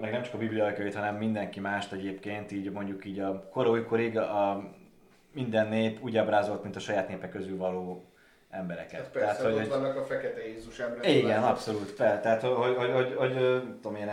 meg 0.00 0.10
nem 0.10 0.22
csak 0.22 0.34
a 0.34 0.38
bibliaikönyvét, 0.38 0.94
hanem 0.94 1.16
mindenki 1.16 1.60
mást 1.60 1.92
egyébként, 1.92 2.52
így 2.52 2.70
mondjuk 2.70 3.04
így 3.04 3.20
a 3.20 3.48
koróikorig 3.50 4.18
a 4.18 4.70
minden 5.32 5.68
nép 5.68 6.02
úgy 6.02 6.16
ábrázolt, 6.16 6.62
mint 6.62 6.76
a 6.76 6.80
saját 6.80 7.08
népek 7.08 7.30
közül 7.30 7.56
való 7.56 8.04
embereket. 8.50 9.00
Hát 9.00 9.10
persze, 9.10 9.36
tehát, 9.36 9.52
hogy, 9.52 9.62
ott 9.62 9.68
vannak 9.68 9.96
a 9.96 10.04
fekete 10.04 10.46
Jézus 10.46 10.78
emberek. 10.78 11.10
Igen, 11.10 11.42
abszolút. 11.42 11.90
Fel, 11.90 12.20
tehát, 12.20 12.42
hogy, 12.42 12.76
hogy, 12.76 12.90
hogy, 12.90 13.14
hogy, 13.14 13.34
tudom 13.80 13.96
én, 13.96 14.10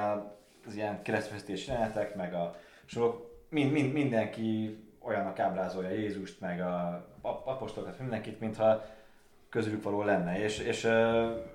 az 0.67 0.75
ilyen 0.75 1.01
keresztfeszítés 1.01 1.67
jelenetek, 1.67 2.15
meg 2.15 2.33
a 2.33 2.55
sorok, 2.85 3.41
mind, 3.49 3.71
mind, 3.71 3.93
mindenki 3.93 4.77
olyannak 4.99 5.39
ábrázolja 5.39 5.89
Jézust, 5.89 6.39
meg 6.39 6.61
a 6.61 7.05
apostolokat, 7.21 7.99
mindenkit, 7.99 8.39
mintha 8.39 8.85
közülük 9.49 9.83
való 9.83 10.03
lenne. 10.03 10.43
És, 10.43 10.59
és 10.59 10.83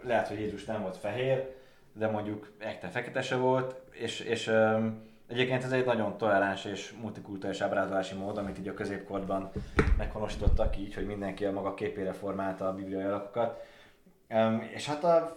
lehet, 0.02 0.28
hogy 0.28 0.38
Jézus 0.38 0.64
nem 0.64 0.82
volt 0.82 0.96
fehér, 0.96 1.54
de 1.94 2.10
mondjuk 2.10 2.52
ekte 2.58 2.88
fekete 2.88 3.22
se 3.22 3.36
volt, 3.36 3.76
és, 3.90 4.20
és 4.20 4.52
egyébként 5.28 5.64
ez 5.64 5.72
egy 5.72 5.84
nagyon 5.84 6.16
toleráns 6.16 6.64
és 6.64 6.94
multikulturális 7.00 7.60
ábrázolási 7.60 8.14
mód, 8.14 8.38
amit 8.38 8.58
így 8.58 8.68
a 8.68 8.74
középkorban 8.74 9.50
meghonosítottak 9.98 10.78
így, 10.78 10.94
hogy 10.94 11.06
mindenki 11.06 11.44
a 11.44 11.52
maga 11.52 11.74
képére 11.74 12.12
formálta 12.12 12.68
a 12.68 12.74
bibliai 12.74 13.04
alakokat. 13.04 13.62
És 14.74 14.86
hát 14.86 15.04
a 15.04 15.36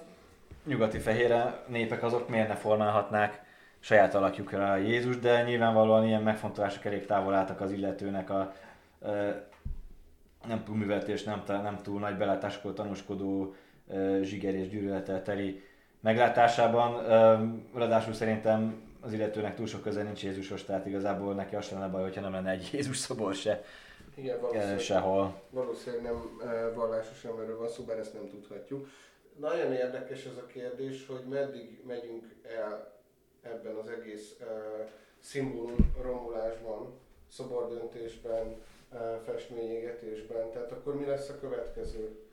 nyugati 0.66 1.00
fehére 1.00 1.64
népek 1.68 2.04
azok 2.04 2.30
miért 2.30 2.48
ne 2.48 2.56
formálhatnák 2.56 3.46
saját 3.80 4.16
alakjukra 4.16 4.72
a 4.72 4.76
Jézus, 4.76 5.20
de 5.20 5.44
nyilvánvalóan 5.44 6.06
ilyen 6.06 6.24
megfontolások 6.24 6.86
elég 6.86 7.06
távol 7.06 7.34
álltak 7.34 7.62
az 7.62 7.72
illetőnek 7.72 8.30
a 8.30 8.54
nem 10.48 10.64
túl 10.64 10.76
művelt 10.76 11.08
és 11.08 11.24
nem, 11.24 11.44
nem 11.48 11.80
túl 11.84 12.00
nagy 12.00 12.18
belátáskor 12.18 12.74
tanúskodó 12.74 13.56
zsiger 14.22 14.56
és 14.56 14.70
gyűlölettel 14.70 15.22
teli 15.22 15.64
meglátásában. 16.00 17.04
Ráadásul 17.74 18.14
szerintem 18.14 18.86
az 19.02 19.14
illetőnek 19.14 19.56
túl 19.56 19.68
sok 19.68 19.82
köze 19.82 20.04
nincs 20.04 20.24
Jézusos, 20.24 20.64
tehát 20.64 20.86
igazából 20.86 21.34
neki 21.34 21.56
azt 21.56 21.72
lenne 21.72 21.88
baj, 21.88 22.02
hogyha 22.02 22.22
nem 22.22 22.32
lenne 22.32 22.52
egy 22.52 22.70
Jézus 22.74 22.98
szobor 22.98 23.34
se. 23.34 23.64
Igen, 24.16 24.40
valószínűleg, 24.42 24.80
sehol. 24.80 25.42
Valószínűleg 25.50 26.04
nem 26.04 26.40
vallásos 26.76 27.24
emberről 27.24 27.58
van 27.58 27.70
szó, 27.70 27.84
bár 27.84 27.98
ezt 27.98 28.14
nem 28.14 28.30
tudhatjuk. 28.30 28.88
Nagyon 29.40 29.74
érdekes 29.74 30.26
ez 30.26 30.38
a 30.38 30.46
kérdés, 30.46 31.08
hogy 31.08 31.24
meddig 31.30 31.82
megyünk 31.88 32.36
el 32.60 32.98
ebben 33.42 33.76
az 33.76 33.90
egész 33.90 34.36
uh, 34.40 34.48
szimbólum 35.20 35.94
romulásban, 36.02 37.00
szobordöntésben, 37.32 38.56
uh, 38.92 39.00
festményégetésben. 39.26 40.52
Tehát 40.52 40.72
akkor 40.72 40.96
mi 40.96 41.06
lesz 41.06 41.30
a 41.30 41.40
következő? 41.40 42.27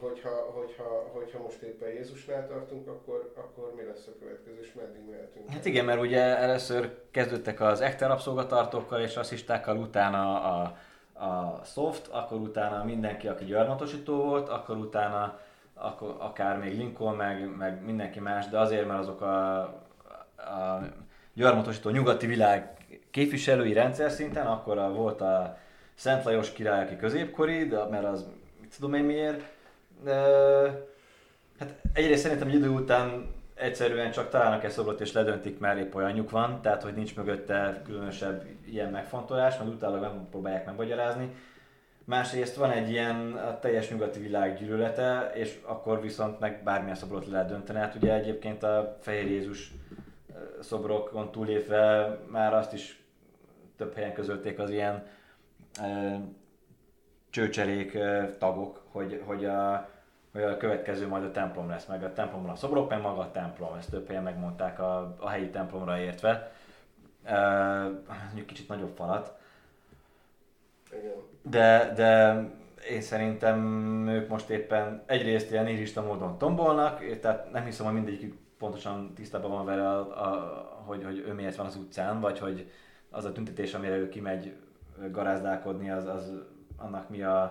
Hogyha, 0.00 0.30
hogyha, 0.30 1.10
hogyha 1.12 1.38
most 1.38 1.62
éppen 1.62 1.88
Jézusnál 1.88 2.48
tartunk, 2.48 2.88
akkor, 2.88 3.32
akkor 3.36 3.72
mi 3.76 3.82
lesz 3.82 4.06
a 4.06 4.18
következő, 4.20 4.58
és 4.60 4.72
meddig 4.72 5.10
mehetünk? 5.10 5.50
Hát 5.50 5.64
igen, 5.64 5.84
mert 5.84 6.00
ugye 6.00 6.20
először 6.20 6.98
kezdődtek 7.10 7.60
az 7.60 7.80
ekte 7.80 8.06
rabszolgatartókkal 8.06 9.00
és 9.00 9.14
rasszistákkal, 9.14 9.76
utána 9.76 10.42
a, 10.42 10.76
a 11.24 11.60
soft, 11.64 12.08
akkor 12.08 12.38
utána 12.38 12.84
mindenki, 12.84 13.28
aki 13.28 13.44
gyarmatosító 13.44 14.16
volt, 14.16 14.48
akkor 14.48 14.76
utána 14.76 15.38
akkor 15.74 16.16
akár 16.18 16.58
még 16.58 16.76
Lincoln, 16.76 17.16
meg, 17.16 17.56
meg 17.56 17.84
mindenki 17.84 18.20
más, 18.20 18.48
de 18.48 18.58
azért, 18.58 18.86
mert 18.86 19.00
azok 19.00 19.20
a, 19.20 19.60
a 20.36 20.82
gyarmatosító 21.34 21.90
nyugati 21.90 22.26
világ 22.26 22.76
képviselői 23.10 23.72
rendszer 23.72 24.10
szinten, 24.10 24.46
akkor 24.46 24.78
a, 24.78 24.92
volt 24.92 25.20
a 25.20 25.58
Szent 25.94 26.24
Lajos 26.24 26.52
király, 26.52 26.82
aki 26.82 26.96
középkori, 26.96 27.66
de, 27.66 27.84
mert 27.84 28.04
az 28.04 28.26
mit 28.60 28.74
tudom 28.74 28.94
én 28.94 29.04
miért, 29.04 29.42
hát 31.58 31.74
egyrészt 31.92 32.22
szerintem 32.22 32.48
egy 32.48 32.54
idő 32.54 32.68
után 32.68 33.30
egyszerűen 33.54 34.10
csak 34.10 34.28
találnak 34.28 34.64
egy 34.64 34.70
szobrot 34.70 35.00
és 35.00 35.12
ledöntik, 35.12 35.58
mert 35.58 35.78
épp 35.78 35.94
olyanjuk 35.94 36.30
van, 36.30 36.62
tehát 36.62 36.82
hogy 36.82 36.94
nincs 36.94 37.16
mögötte 37.16 37.82
különösebb 37.84 38.44
ilyen 38.66 38.90
megfontolás, 38.90 39.56
majd 39.56 39.70
utána 39.70 40.00
nem 40.00 40.26
próbálják 40.30 40.66
megmagyarázni. 40.66 41.34
Másrészt 42.04 42.56
van 42.56 42.70
egy 42.70 42.90
ilyen 42.90 43.32
a 43.32 43.58
teljes 43.58 43.90
nyugati 43.90 44.20
világ 44.20 44.58
gyűlölete, 44.58 45.30
és 45.34 45.58
akkor 45.64 46.00
viszont 46.00 46.40
meg 46.40 46.62
bármilyen 46.64 46.96
szobrot 46.96 47.26
le 47.26 47.32
lehet 47.32 47.48
dönteni. 47.48 47.78
Hát 47.78 47.94
ugye 47.94 48.14
egyébként 48.14 48.62
a 48.62 48.96
Fehér 49.00 49.30
Jézus 49.30 49.72
szobrokon 50.60 51.30
túlépve 51.30 52.18
már 52.26 52.54
azt 52.54 52.72
is 52.72 53.04
több 53.76 53.94
helyen 53.94 54.12
közölték 54.12 54.58
az 54.58 54.70
ilyen 54.70 55.06
e, 55.80 56.20
csőcserék 57.30 57.94
e, 57.94 58.36
tagok, 58.38 58.82
hogy, 58.90 59.22
hogy 59.24 59.44
a 59.44 59.88
hogy 60.32 60.42
a 60.42 60.56
következő 60.56 61.08
majd 61.08 61.24
a 61.24 61.30
templom 61.30 61.68
lesz, 61.68 61.86
meg 61.86 62.04
a 62.04 62.12
templomban 62.12 62.50
a 62.50 62.56
szobrok, 62.56 62.88
meg 62.88 63.00
maga 63.00 63.20
a 63.20 63.30
templom, 63.30 63.74
ezt 63.74 63.90
több 63.90 64.06
helyen 64.06 64.22
megmondták 64.22 64.80
a, 64.80 65.16
a 65.18 65.28
helyi 65.28 65.50
templomra 65.50 65.98
értve. 65.98 66.52
Mondjuk 68.24 68.46
kicsit 68.46 68.68
nagyobb 68.68 68.96
falat. 68.96 69.34
De, 71.42 71.92
de 71.94 72.40
én 72.90 73.00
szerintem 73.00 73.58
ők 74.08 74.28
most 74.28 74.50
éppen 74.50 75.02
egyrészt 75.06 75.50
ilyen 75.50 75.68
irista 75.68 76.02
módon 76.02 76.38
tombolnak, 76.38 77.18
tehát 77.20 77.52
nem 77.52 77.64
hiszem, 77.64 77.86
hogy 77.86 77.94
mindegyik 77.94 78.34
pontosan 78.58 79.14
tisztában 79.14 79.50
van 79.50 79.64
vele, 79.64 79.88
a, 79.88 79.98
a, 79.98 80.82
hogy, 80.84 81.04
hogy 81.04 81.24
ő 81.28 81.32
miért 81.32 81.56
van 81.56 81.66
az 81.66 81.76
utcán, 81.76 82.20
vagy 82.20 82.38
hogy 82.38 82.70
az 83.10 83.24
a 83.24 83.32
tüntetés, 83.32 83.74
amire 83.74 83.96
ő 83.96 84.08
kimegy 84.08 84.56
garázdálkodni, 85.10 85.90
az, 85.90 86.06
az 86.06 86.32
annak 86.76 87.08
mi 87.08 87.22
a, 87.22 87.42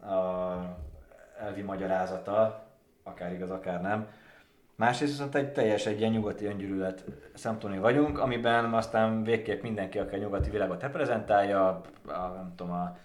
a 0.00 0.56
elvi 1.40 1.62
magyarázata, 1.62 2.64
akár 3.02 3.32
igaz, 3.32 3.50
akár 3.50 3.80
nem. 3.80 4.06
Másrészt 4.74 5.12
viszont 5.12 5.34
egy 5.34 5.52
teljes 5.52 5.86
egy 5.86 5.98
ilyen 6.00 6.12
nyugati 6.12 6.44
öngyűlölet 6.44 7.04
szemtoni 7.34 7.78
vagyunk, 7.78 8.18
amiben 8.18 8.74
aztán 8.74 9.22
végképp 9.22 9.62
mindenki, 9.62 9.98
aki 9.98 10.14
a 10.14 10.18
nyugati 10.18 10.50
világot 10.50 10.82
reprezentálja, 10.82 11.68
a, 12.06 12.12
nem 12.36 12.52
tudom, 12.56 12.72
a 12.72 12.96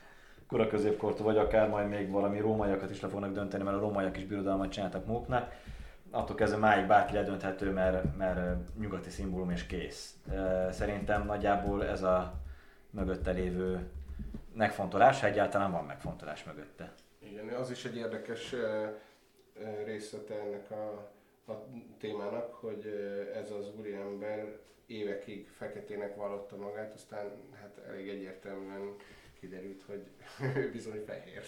kora 0.48 0.67
középkortól, 0.67 1.26
vagy 1.26 1.38
akár 1.38 1.69
majd 1.69 1.89
még 1.89 2.12
valami 2.12 2.39
rómaiakat 2.39 2.89
is 2.89 3.02
le 3.02 3.08
fognak 3.08 3.32
dönteni, 3.32 3.63
mert 3.63 3.78
a 3.78 3.80
rómaiak 3.80 4.17
is 4.17 4.26
birodalmat 4.26 4.72
csináltak 4.72 5.06
maguknak. 5.06 5.52
Attól 6.12 6.36
kezdve 6.36 6.58
máig 6.58 6.88
bárki 6.88 7.13
ledönthető, 7.13 7.72
mert, 7.72 8.17
mert 8.17 8.39
nyugati 8.80 9.10
szimbólum 9.10 9.50
és 9.50 9.65
kész. 9.65 10.15
Szerintem 10.69 11.26
nagyjából 11.26 11.86
ez 11.86 12.04
a 12.04 12.34
mögötte 12.89 13.32
lévő 13.32 13.89
megfontolás, 14.56 15.19
ha 15.19 15.28
egyáltalán 15.28 15.72
van 15.72 15.86
megfontolás 15.86 16.43
mögötte. 16.43 16.93
Igen, 17.43 17.56
az 17.56 17.71
is 17.71 17.86
egy 17.86 17.95
érdekes 17.95 18.56
részlete 19.86 20.34
ennek 20.34 20.71
a, 20.71 21.10
a 21.51 21.65
témának, 21.99 22.53
hogy 22.53 22.86
ez 23.36 23.51
az 23.51 23.71
úriember 23.79 24.58
évekig 24.86 25.47
feketének 25.58 26.15
vallotta 26.15 26.56
magát, 26.56 26.93
aztán 26.93 27.32
hát 27.62 27.77
elég 27.88 28.10
egyértelműen 28.10 28.95
kiderült, 29.39 29.84
hogy 29.88 30.03
ő 30.56 30.69
bizony 30.73 31.03
fehér. 31.06 31.41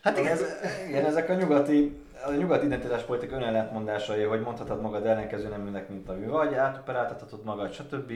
Hát 0.00 0.18
igen, 0.18 0.32
ez, 0.32 0.44
igen, 0.88 1.04
ezek 1.04 1.28
a 1.28 1.34
nyugati, 1.34 1.96
a 2.26 2.32
nyugati 2.32 2.66
identitáspolitik 2.66 3.32
önellentmondásai, 3.32 4.22
hogy 4.22 4.40
mondhatod 4.40 4.80
magad 4.80 5.06
ellenkező 5.06 5.48
neműnek, 5.48 5.88
mint 5.88 6.08
ami 6.08 6.26
vagy, 6.26 6.54
átoperáltathatod 6.54 7.44
magad, 7.44 7.72
stb. 7.72 8.12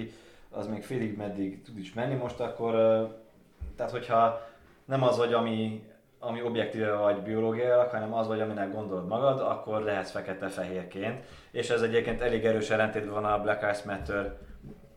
Az 0.51 0.67
még 0.67 0.83
félig 0.83 1.17
meddig 1.17 1.63
tud 1.63 1.79
is 1.79 1.93
menni 1.93 2.15
most 2.15 2.41
akkor, 2.41 2.73
tehát 3.77 3.93
hogyha 3.93 4.49
nem 4.85 5.03
az 5.03 5.17
vagy, 5.17 5.33
ami 5.33 5.90
ami 6.23 6.43
objektíve 6.43 6.93
vagy 6.93 7.23
biológiailag, 7.23 7.89
hanem 7.91 8.15
az 8.15 8.27
vagy, 8.27 8.41
aminek 8.41 8.73
gondolod 8.73 9.07
magad, 9.07 9.41
akkor 9.41 9.83
lehetsz 9.83 10.11
fekete-fehérként. 10.11 11.25
És 11.51 11.71
ez 11.71 11.83
egyébként 11.83 12.21
elég 12.21 12.45
erős 12.45 12.71
ellentétben 12.71 13.13
van 13.13 13.25
a 13.25 13.41
Black 13.41 13.61
Lives 13.61 13.83
Matter 13.83 14.37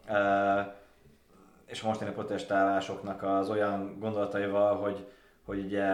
uh, 0.09 0.73
és 1.65 1.83
a 1.83 1.87
mostani 1.87 2.11
protestálásoknak 2.11 3.23
az 3.23 3.49
olyan 3.49 3.97
gondolataival, 3.99 4.75
hogy, 4.75 5.07
hogy 5.45 5.59
ugye 5.59 5.85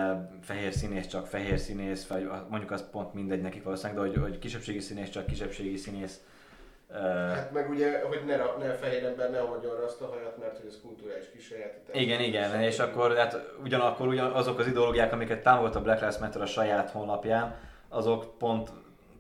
fehér 0.42 0.74
színész 0.74 1.08
csak 1.08 1.28
fehér 1.28 1.60
színész, 1.60 2.08
vagy 2.08 2.30
mondjuk 2.50 2.72
az 2.72 2.90
pont 2.92 3.14
mindegy 3.14 3.42
nekik 3.42 3.64
valószínűleg, 3.64 4.04
de 4.04 4.10
hogy, 4.10 4.22
hogy 4.22 4.40
kisebbségi 4.40 4.80
színész 4.80 5.10
csak 5.10 5.26
kisebbségi 5.26 5.76
színész 5.78 6.24
Hát 6.94 7.52
meg 7.52 7.70
ugye, 7.70 8.02
hogy 8.02 8.22
ne, 8.26 8.36
ne 8.36 8.74
fehér 8.74 9.06
ember 9.06 9.32
ne 9.32 9.40
hordjon 9.40 9.84
azt 9.86 10.02
a 10.02 10.06
hajat, 10.06 10.38
mert 10.38 10.58
hogy 10.58 10.68
ez 10.68 10.80
kulturális 10.82 11.30
kisajátítás. 11.32 12.02
Igen, 12.02 12.20
igen, 12.20 12.62
és 12.62 12.80
akkor 12.80 13.16
hát 13.16 13.52
ugyanakkor 13.64 14.08
ugyan 14.08 14.32
azok 14.32 14.60
az 14.60 14.68
ideológiák, 14.68 15.14
amiket 15.14 15.44
támogat 15.44 15.76
a 15.76 15.82
Black 15.82 16.00
Lives 16.00 16.18
Matter 16.18 16.42
a 16.42 16.46
saját 16.46 16.90
honlapján, 16.90 17.56
azok 17.90 18.38
pont, 18.38 18.70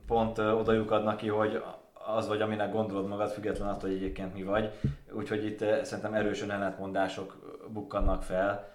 pont 0.08 0.38
oda 0.38 0.72
lyukadnak 0.72 1.18
ki, 1.18 1.28
hogy 1.28 1.64
az 1.94 2.28
vagy, 2.28 2.42
aminek 2.42 2.72
gondolod 2.72 3.08
magad, 3.08 3.30
független 3.30 3.68
attól, 3.68 3.90
hogy 3.90 3.98
egyébként 3.98 4.34
mi 4.34 4.44
vagy. 4.44 4.72
Úgyhogy 5.12 5.46
itt 5.46 5.60
szerintem 5.60 6.14
erősen 6.14 6.52
ellentmondások 6.52 7.36
bukkannak 7.68 8.24
fel, 8.24 8.68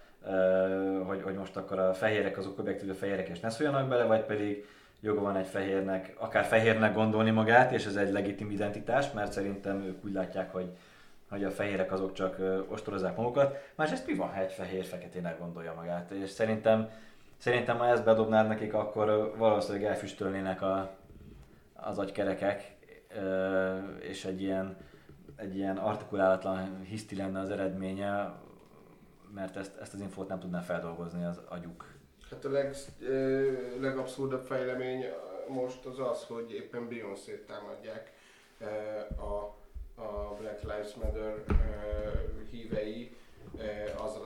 hogy, 1.06 1.22
hogy 1.22 1.34
most 1.34 1.56
akkor 1.56 1.78
a 1.78 1.94
fehérek 1.94 2.38
azok 2.38 2.58
objektív 2.58 2.94
fehérek 2.94 3.28
és 3.28 3.40
ne 3.40 3.50
szóljanak 3.50 3.88
bele, 3.88 4.04
vagy 4.04 4.24
pedig 4.24 4.66
joga 5.04 5.20
van 5.20 5.36
egy 5.36 5.46
fehérnek, 5.46 6.14
akár 6.18 6.44
fehérnek 6.44 6.94
gondolni 6.94 7.30
magát, 7.30 7.72
és 7.72 7.86
ez 7.86 7.96
egy 7.96 8.12
legitim 8.12 8.50
identitás, 8.50 9.12
mert 9.12 9.32
szerintem 9.32 9.82
ők 9.82 10.04
úgy 10.04 10.12
látják, 10.12 10.52
hogy, 10.52 10.76
hogy 11.28 11.44
a 11.44 11.50
fehérek 11.50 11.92
azok 11.92 12.12
csak 12.12 12.36
ostorozzák 12.68 13.16
magukat. 13.16 13.56
Másrészt 13.74 14.06
mi 14.06 14.14
van, 14.14 14.28
ha 14.28 14.40
egy 14.40 14.52
fehér 14.52 14.84
feketének 14.84 15.38
gondolja 15.38 15.74
magát? 15.74 16.10
És 16.10 16.30
szerintem, 16.30 16.90
szerintem 17.36 17.78
ha 17.78 17.86
ezt 17.86 18.04
bedobnád 18.04 18.48
nekik, 18.48 18.74
akkor 18.74 19.34
valószínűleg 19.36 19.86
elfüstölnének 19.90 20.62
a, 20.62 20.90
az 21.72 21.98
agykerekek, 21.98 22.76
és 24.00 24.24
egy 24.24 24.42
ilyen, 24.42 24.76
egy 25.36 25.56
ilyen 25.56 25.76
artikulálatlan 25.76 26.80
hiszti 26.82 27.16
lenne 27.16 27.40
az 27.40 27.50
eredménye, 27.50 28.32
mert 29.34 29.56
ezt, 29.56 29.76
ezt 29.80 29.94
az 29.94 30.00
infót 30.00 30.28
nem 30.28 30.38
tudná 30.38 30.60
feldolgozni 30.60 31.24
az 31.24 31.40
agyuk. 31.48 31.93
Hát 32.30 32.44
a 32.44 32.50
leg, 32.50 32.74
legabszurdabb 33.80 34.44
fejlemény 34.44 35.04
most 35.48 35.84
az 35.84 35.98
az, 35.98 36.24
hogy 36.24 36.52
éppen 36.52 36.88
Beyoncé-t 36.88 37.46
támadják 37.46 38.12
a, 39.16 39.54
a 40.02 40.34
Black 40.38 40.62
Lives 40.62 40.94
Matter 40.94 41.44
hívei 42.50 43.16
azzal 43.96 44.24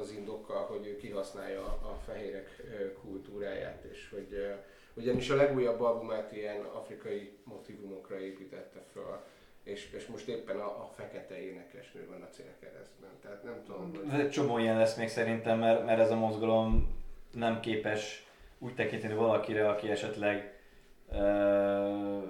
kihasználja 1.00 1.64
a 1.64 1.98
fehérek 2.06 2.62
kultúráját, 3.00 3.84
és 3.90 4.08
hogy 4.10 4.54
ugyanis 4.94 5.30
a 5.30 5.36
legújabb 5.36 5.80
albumát 5.80 6.32
ilyen 6.32 6.64
afrikai 6.64 7.32
motivumokra 7.44 8.20
építette 8.20 8.80
fel, 8.92 9.24
és, 9.62 9.92
és 9.92 10.06
most 10.06 10.28
éppen 10.28 10.60
a, 10.60 10.66
a 10.66 10.90
fekete 10.96 11.40
énekesnő 11.40 12.06
van 12.10 12.22
a 12.22 12.28
célkeresztben. 12.28 13.10
Tehát 13.22 13.42
nem 13.42 13.62
tudom, 13.64 13.90
hogy... 13.94 14.20
Egy 14.20 14.30
csomó 14.30 14.58
ilyen 14.58 14.76
lesz 14.76 14.96
még 14.96 15.08
szerintem, 15.08 15.58
mert, 15.58 15.84
mert 15.84 16.00
ez 16.00 16.10
a 16.10 16.16
mozgalom 16.16 16.97
nem 17.32 17.60
képes 17.60 18.26
úgy 18.58 18.74
tekinteni 18.74 19.14
valakire, 19.14 19.68
aki 19.68 19.90
esetleg 19.90 20.54
uh, 21.08 22.22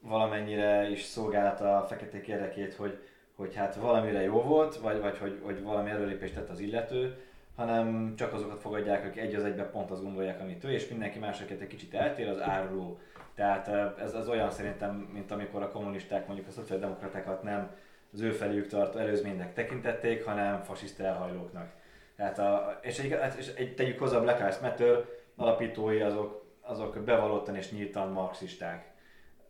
valamennyire 0.00 0.90
is 0.90 1.02
szolgálta 1.02 1.78
a 1.78 1.86
feketék 1.86 2.26
érdekét, 2.26 2.74
hogy, 2.74 2.98
hogy 3.34 3.54
hát 3.54 3.74
valamire 3.74 4.22
jó 4.22 4.42
volt, 4.42 4.76
vagy, 4.76 5.00
vagy 5.00 5.18
hogy, 5.18 5.40
hogy 5.42 5.62
valami 5.62 5.90
előlépést 5.90 6.34
tett 6.34 6.48
az 6.48 6.60
illető, 6.60 7.16
hanem 7.56 8.14
csak 8.16 8.32
azokat 8.32 8.60
fogadják, 8.60 9.04
akik 9.04 9.22
egy 9.22 9.34
az 9.34 9.44
egyben 9.44 9.70
pont 9.70 9.90
azt 9.90 10.02
gondolják, 10.02 10.40
amit 10.40 10.64
ő, 10.64 10.70
és 10.70 10.88
mindenki 10.88 11.18
másokat 11.18 11.60
egy 11.60 11.66
kicsit 11.66 11.94
eltér, 11.94 12.28
az 12.28 12.40
áruló. 12.40 12.98
Tehát 13.34 13.68
ez 13.98 14.14
az 14.14 14.28
olyan 14.28 14.50
szerintem, 14.50 14.94
mint 15.12 15.30
amikor 15.30 15.62
a 15.62 15.70
kommunisták 15.70 16.26
mondjuk 16.26 16.48
a 16.48 16.50
szociáldemokratákat 16.50 17.42
nem 17.42 17.70
az 18.12 18.20
ő 18.20 18.30
felük 18.30 18.66
tartó 18.66 18.98
előzménynek 18.98 19.54
tekintették, 19.54 20.24
hanem 20.24 20.62
fasiszta 20.62 21.04
elhajlóknak. 21.04 21.72
Tehát 22.20 22.38
a, 22.38 22.78
és, 22.82 22.98
egy, 22.98 23.12
hát, 23.12 23.34
és 23.34 23.52
egy, 23.54 23.74
tegyük 23.74 23.98
hozzá 23.98 24.16
a 24.16 24.20
Black 24.20 24.38
Lives 24.38 24.58
Matter 24.58 25.04
alapítói 25.36 26.00
azok, 26.00 26.44
azok 26.60 26.98
bevallottan 26.98 27.56
és 27.56 27.70
nyíltan 27.70 28.08
marxisták, 28.08 28.92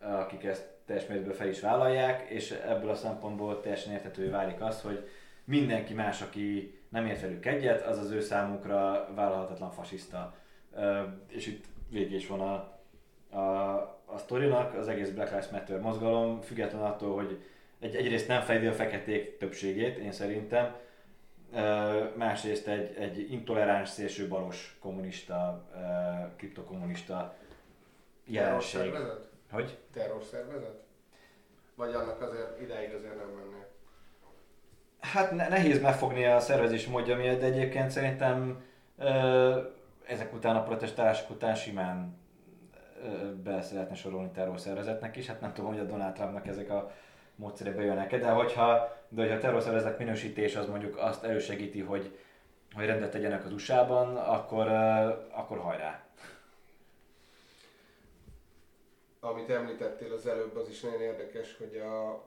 akik 0.00 0.44
ezt 0.44 0.68
teljes 0.87 1.06
mértékben 1.06 1.35
fel 1.35 1.48
is 1.48 1.61
vállalják, 1.61 2.28
és 2.28 2.50
ebből 2.50 2.90
a 2.90 2.94
szempontból 2.94 3.61
teljesen 3.61 3.92
érthető 3.92 4.30
válik 4.30 4.61
az, 4.61 4.80
hogy 4.83 5.09
mindenki 5.44 5.94
más, 5.94 6.22
aki 6.22 6.78
nem 6.88 7.06
ért 7.06 7.20
velük 7.20 7.46
egyet, 7.46 7.87
az 7.87 7.98
az 7.98 8.11
ő 8.11 8.20
számukra 8.20 9.09
vállalhatatlan 9.14 9.70
fasiszta. 9.70 10.35
És 11.28 11.46
itt 11.46 11.64
végig 11.88 12.12
is 12.12 12.26
van 12.26 12.40
a, 12.40 12.78
a, 13.38 13.74
a 14.04 14.18
sztorinak, 14.18 14.74
az 14.74 14.88
egész 14.88 15.11
Black 15.11 15.30
Lives 15.30 15.48
Matter 15.48 15.80
mozgalom, 15.80 16.40
független 16.40 16.83
attól, 16.83 17.14
hogy 17.14 17.42
egy, 17.80 17.94
egyrészt 17.94 18.28
nem 18.28 18.42
fejdi 18.42 18.66
a 18.66 18.72
feketék 18.72 19.38
többségét, 19.38 19.96
én 19.96 20.12
szerintem, 20.12 20.74
másrészt 22.14 22.68
egy, 22.68 22.96
egy 22.96 23.32
intoleráns 23.32 23.88
szélső 23.88 24.28
balos 24.28 24.76
kommunista, 24.80 25.64
kriptokommunista 26.36 27.34
jelenség. 28.24 28.80
Terrorszervezet? 28.80 29.28
Hogy? 29.50 29.78
Terrorszervezet? 29.92 30.82
Vagy 31.74 31.94
annak 31.94 32.20
azért 32.20 32.60
ideig 32.60 32.94
azért 32.94 33.16
nem 33.16 33.28
mennél? 33.28 33.68
Hát 35.00 35.30
ne, 35.30 35.48
nehéz 35.48 35.80
megfogni 35.80 36.24
a 36.24 36.40
szervezés 36.40 36.86
módja 36.86 37.16
miatt, 37.16 37.40
de 37.40 37.46
egyébként 37.46 37.90
szerintem 37.90 38.64
ö, 38.98 39.60
ezek 40.06 40.34
után 40.34 40.56
a 40.56 40.62
protestálások 40.62 41.30
után 41.30 41.54
simán 41.54 42.18
ö, 43.02 43.34
be 43.34 43.62
szeretne 43.62 43.94
sorolni 43.94 44.30
terrorszervezetnek 44.30 45.16
is. 45.16 45.26
Hát 45.26 45.40
nem 45.40 45.52
tudom, 45.52 45.70
hogy 45.70 45.80
a 45.80 45.84
Donald 45.84 46.14
Trumpnak 46.14 46.46
ezek 46.46 46.70
a 46.70 46.92
módszerek 47.40 47.76
bejönnek 47.76 48.16
de 48.18 48.31
hogyha, 48.31 48.98
de 49.09 49.20
hogyha 49.20 49.37
a 49.37 49.40
terrorszervezet 49.40 49.98
minősítés 49.98 50.57
az 50.57 50.68
mondjuk 50.68 50.96
azt 50.96 51.24
elősegíti, 51.24 51.81
hogy, 51.81 52.18
hogy 52.74 52.87
rendet 52.87 53.11
tegyenek 53.11 53.44
az 53.44 53.53
USA-ban, 53.53 54.16
akkor, 54.16 54.68
akkor 55.31 55.59
hajrá. 55.59 56.05
Amit 59.20 59.50
említettél 59.50 60.12
az 60.12 60.26
előbb, 60.26 60.57
az 60.57 60.68
is 60.68 60.81
nagyon 60.81 61.00
érdekes, 61.00 61.57
hogy 61.57 61.76
a 61.76 62.24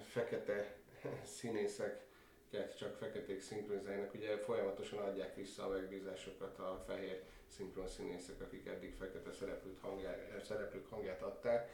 fekete 0.00 0.74
színészeket 1.22 2.76
csak 2.78 2.96
feketék 2.96 3.40
szinkronizálnak, 3.40 4.14
ugye 4.14 4.36
folyamatosan 4.38 4.98
adják 4.98 5.34
vissza 5.34 5.64
a 5.64 5.68
megbízásokat 5.68 6.58
a 6.58 6.84
fehér 6.86 7.22
szinkron 7.46 7.88
színészek, 7.88 8.40
akik 8.40 8.66
eddig 8.66 8.94
fekete 8.98 9.32
szereplőt 9.32 9.78
hangját, 9.80 10.44
szereplők 10.44 10.90
hangját 10.90 11.22
adták. 11.22 11.70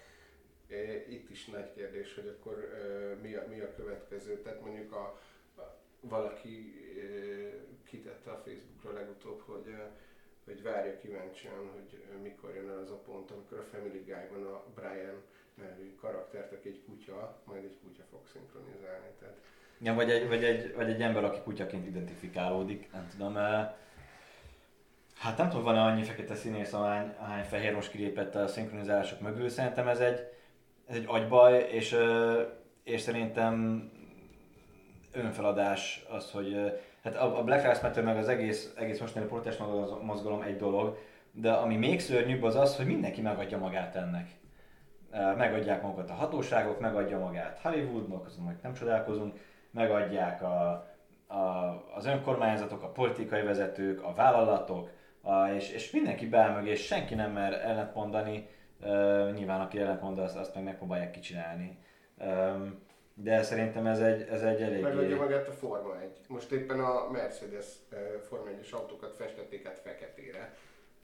Itt 1.08 1.30
is 1.30 1.46
nagy 1.46 1.72
kérdés, 1.74 2.14
hogy 2.14 2.26
akkor 2.26 2.68
mi 3.22 3.34
a, 3.34 3.44
mi 3.48 3.60
a 3.60 3.74
következő. 3.74 4.40
Tehát 4.42 4.60
mondjuk 4.60 4.92
a, 4.92 5.20
a 5.56 5.76
valaki 6.00 6.74
kitette 7.84 8.30
a 8.30 8.42
Facebookra 8.44 8.92
legutóbb, 8.92 9.40
hogy 9.40 9.74
hogy 10.44 10.62
várja 10.62 10.98
kíváncsian, 10.98 11.70
hogy 11.74 12.04
mikor 12.22 12.54
jön 12.54 12.68
el 12.68 12.78
az 12.78 12.90
a 12.90 12.98
pont, 12.98 13.30
amikor 13.30 13.58
a 13.58 13.62
Family 13.62 14.02
Guy-ban 14.06 14.52
a 14.52 14.64
Brian 14.74 15.22
nevű 15.54 15.94
karaktert, 16.00 16.52
aki 16.52 16.68
egy 16.68 16.82
kutya, 16.86 17.40
majd 17.44 17.64
egy 17.64 17.78
kutya 17.82 18.02
fog 18.10 18.20
szinkronizálni. 18.32 19.06
Tehát... 19.18 19.36
Ja, 19.78 19.94
vagy 19.94 20.10
egy, 20.10 20.28
vagy, 20.28 20.44
egy, 20.44 20.74
vagy 20.74 20.90
egy 20.90 21.02
ember, 21.02 21.24
aki 21.24 21.40
kutyaként 21.40 21.86
identifikálódik, 21.86 22.92
nem 22.92 23.08
tudom. 23.10 23.34
Hát 25.14 25.36
nem 25.36 25.48
tudom, 25.48 25.64
van-e 25.64 25.80
annyi 25.80 26.02
fekete 26.02 26.34
színész, 26.34 26.72
ahány, 26.72 27.14
ahány 27.18 27.44
fehér 27.44 27.74
most 27.74 27.90
kilépett 27.90 28.34
a 28.34 28.46
szinkronizálások 28.46 29.20
mögül. 29.20 29.48
Szerintem 29.48 29.88
ez 29.88 30.00
egy, 30.00 30.33
ez 30.86 30.96
egy 30.96 31.04
agybaj, 31.06 31.68
és, 31.70 31.96
és 32.82 33.00
szerintem 33.00 33.82
önfeladás 35.12 36.04
az, 36.10 36.30
hogy 36.30 36.80
hát 37.02 37.16
a 37.16 37.42
Black 37.44 37.62
Lives 37.62 37.80
Matter 37.80 38.04
meg 38.04 38.16
az 38.16 38.28
egész, 38.28 38.72
egész 38.76 39.00
mostani 39.00 39.26
protest 39.26 39.62
mozgalom 40.02 40.42
egy 40.42 40.56
dolog, 40.56 40.98
de 41.32 41.52
ami 41.52 41.76
még 41.76 42.00
szörnyűbb 42.00 42.42
az 42.42 42.56
az, 42.56 42.76
hogy 42.76 42.86
mindenki 42.86 43.20
megadja 43.20 43.58
magát 43.58 43.96
ennek. 43.96 44.30
Megadják 45.36 45.82
magukat 45.82 46.10
a 46.10 46.14
hatóságok, 46.14 46.80
megadja 46.80 47.18
magát 47.18 47.58
Hollywoodnak, 47.58 48.26
azon 48.26 48.44
majd 48.44 48.56
nem 48.62 48.72
csodálkozunk, 48.72 49.38
megadják 49.70 50.42
a, 50.42 50.86
a, 51.26 51.38
az 51.94 52.06
önkormányzatok, 52.06 52.82
a 52.82 52.88
politikai 52.88 53.42
vezetők, 53.42 54.02
a 54.02 54.14
vállalatok, 54.14 54.90
a, 55.22 55.46
és, 55.46 55.70
és 55.70 55.90
mindenki 55.90 56.26
beáll 56.26 56.66
és 56.66 56.86
senki 56.86 57.14
nem 57.14 57.32
mer 57.32 57.52
ellent 57.52 57.94
mondani, 57.94 58.48
uh, 58.80 59.32
nyilván 59.32 59.60
aki 59.60 59.78
ellent 59.78 60.00
mond, 60.00 60.18
azt, 60.18 60.36
azt 60.36 60.54
meg 60.54 60.64
megpróbálják 60.64 61.10
kicsinálni. 61.10 61.78
Um, 62.18 62.82
de 63.14 63.42
szerintem 63.42 63.86
ez 63.86 64.00
egy, 64.00 64.28
ez 64.30 64.42
egy 64.42 64.62
elég... 64.62 64.82
Megadja 64.82 65.16
magát 65.16 65.48
a 65.48 65.52
Forma 65.52 66.00
1. 66.00 66.10
Most 66.28 66.52
éppen 66.52 66.80
a 66.80 67.10
Mercedes 67.10 67.66
Forma 68.28 68.50
1-es 68.50 68.70
autókat 68.70 69.14
festették 69.16 69.66
át 69.66 69.78
feketére, 69.78 70.54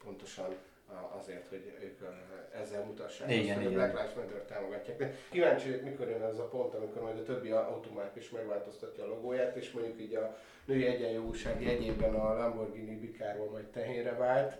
pontosan 0.04 0.54
azért, 1.18 1.48
hogy 1.48 1.72
ők 1.82 1.98
ezzel 2.60 2.84
mutassák 2.84 3.30
igen, 3.30 3.56
azt, 3.56 3.64
hogy 3.64 3.66
a 3.66 3.76
Black 3.76 3.92
Lives 3.92 4.14
Matter 4.14 4.40
támogatják. 4.40 4.98
De 4.98 5.14
kíváncsi 5.30 5.70
hogy 5.70 5.82
mikor 5.82 6.08
jön 6.08 6.22
ez 6.22 6.38
a 6.38 6.48
pont, 6.48 6.74
amikor 6.74 7.02
majd 7.02 7.18
a 7.18 7.22
többi 7.22 7.50
automárk 7.50 8.16
is 8.16 8.30
megváltoztatja 8.30 9.04
a 9.04 9.06
logóját, 9.06 9.56
és 9.56 9.70
mondjuk 9.70 10.00
így 10.00 10.14
a 10.14 10.36
női 10.64 10.86
egyenjogúság 10.86 11.62
jegyében 11.62 12.14
a 12.14 12.34
Lamborghini 12.34 12.96
Bikáról 12.96 13.50
majd 13.50 13.64
tehénre 13.64 14.12
vált, 14.12 14.56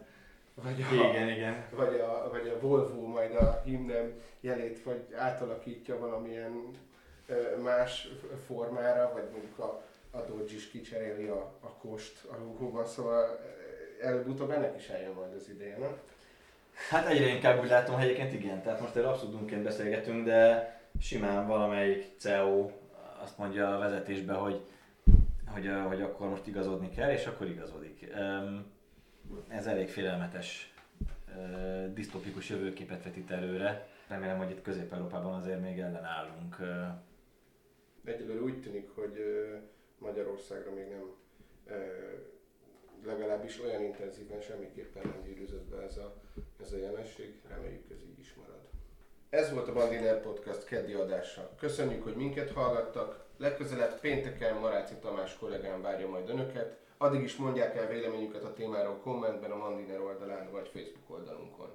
vagy 0.63 0.85
a, 0.91 0.95
igen, 0.95 1.29
igen. 1.29 1.65
Vagy, 1.71 2.01
a, 2.01 2.29
vagy 2.31 2.49
a 2.49 2.61
Volvo 2.61 3.07
majd 3.07 3.35
a 3.35 3.61
himnem 3.65 4.13
jelét 4.41 4.83
vagy 4.83 5.15
átalakítja 5.15 5.99
valamilyen 5.99 6.71
más 7.63 8.09
formára, 8.47 9.11
vagy 9.13 9.29
mondjuk 9.33 9.59
a, 9.59 9.83
a 10.11 10.21
Dodge 10.21 10.55
is 10.55 10.71
kicseréli 10.71 11.27
a, 11.27 11.53
a 11.61 11.69
kost 11.69 12.25
a 12.25 12.37
logóban, 12.39 12.87
szóval 12.87 13.39
előbb-utóbb 14.03 14.51
ennek 14.51 14.77
is 14.77 14.89
eljön 14.89 15.13
majd 15.13 15.35
az 15.35 15.49
ideje, 15.49 15.79
nem? 15.79 15.97
Hát 16.89 17.07
egyre 17.07 17.27
inkább 17.27 17.61
úgy 17.61 17.69
látom, 17.69 17.95
hogy 17.95 18.05
egyébként 18.05 18.33
igen. 18.33 18.63
Tehát 18.63 18.81
most 18.81 18.97
egy 18.97 19.05
abszurdumként 19.05 19.63
beszélgetünk, 19.63 20.25
de 20.25 20.75
simán 21.01 21.47
valamelyik 21.47 22.07
CEO 22.19 22.71
azt 23.23 23.39
mondja 23.39 23.75
a 23.75 23.79
vezetésbe, 23.79 24.33
hogy, 24.33 24.61
hogy, 25.47 25.71
hogy 25.89 26.03
akkor 26.03 26.29
most 26.29 26.47
igazodni 26.47 26.91
kell, 26.91 27.11
és 27.11 27.27
akkor 27.27 27.47
igazodik. 27.47 28.07
Ez 29.49 29.67
elég 29.67 29.89
félelmetes, 29.89 30.75
disztopikus 31.95 32.49
jövőképet 32.49 33.05
vetít 33.05 33.31
előre. 33.31 33.89
Remélem, 34.09 34.39
hogy 34.39 34.51
itt 34.51 34.63
Közép-Európában 34.63 35.35
azért 35.35 35.61
még 35.61 35.79
ellenállunk. 35.79 36.57
Egyelőre 38.05 38.41
úgy 38.41 38.61
tűnik, 38.61 38.89
hogy 38.95 39.19
Magyarországra 39.99 40.73
még 40.73 40.89
nem 40.89 41.19
legalábbis 43.05 43.61
olyan 43.61 43.83
intenzíven 43.83 44.41
semmiképpen 44.41 45.03
nem 45.03 45.23
gyűrűzött 45.23 45.69
be 45.69 45.83
ez 45.83 45.97
a, 45.97 46.15
ez 46.61 46.73
a 46.73 46.77
jelenség, 46.77 47.41
reméljük 47.49 47.91
ez 47.91 48.03
így 48.03 48.19
is 48.19 48.35
marad. 48.35 48.61
Ez 49.31 49.53
volt 49.53 49.69
a 49.69 49.73
Bandiner 49.73 50.21
Podcast 50.21 50.65
keddi 50.65 50.93
adása. 50.93 51.55
Köszönjük, 51.59 52.03
hogy 52.03 52.15
minket 52.15 52.51
hallgattak. 52.51 53.27
Legközelebb 53.37 54.01
pénteken 54.01 54.57
Maráci 54.57 54.95
Tamás 54.95 55.37
kollégám 55.37 55.83
várja 55.83 56.09
majd 56.09 56.29
önöket. 56.29 56.79
Addig 57.03 57.23
is 57.23 57.37
mondják 57.37 57.77
el 57.77 57.87
véleményüket 57.87 58.45
a 58.45 58.53
témáról 58.53 58.97
kommentben 58.97 59.51
a 59.51 59.57
Mandiner 59.57 60.01
oldalán 60.01 60.51
vagy 60.51 60.69
Facebook 60.69 61.11
oldalunkon. 61.19 61.69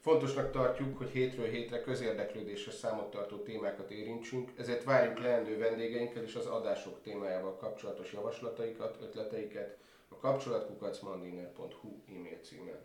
Fontosnak 0.00 0.50
tartjuk, 0.50 0.98
hogy 0.98 1.08
hétről 1.08 1.46
hétre 1.46 1.80
közérdeklődésre 1.80 2.72
számot 2.72 3.10
tartó 3.10 3.36
témákat 3.36 3.90
érintsünk, 3.90 4.50
ezért 4.56 4.84
várjuk 4.84 5.18
leendő 5.18 5.58
vendégeinkkel 5.58 6.22
és 6.22 6.34
az 6.34 6.46
adások 6.46 7.02
témájával 7.02 7.56
kapcsolatos 7.56 8.12
javaslataikat, 8.12 8.98
ötleteiket, 9.02 9.78
a 10.08 10.16
kapcsolatkukacmandiner.hu 10.16 12.02
e-mail 12.08 12.38
címen. 12.42 12.78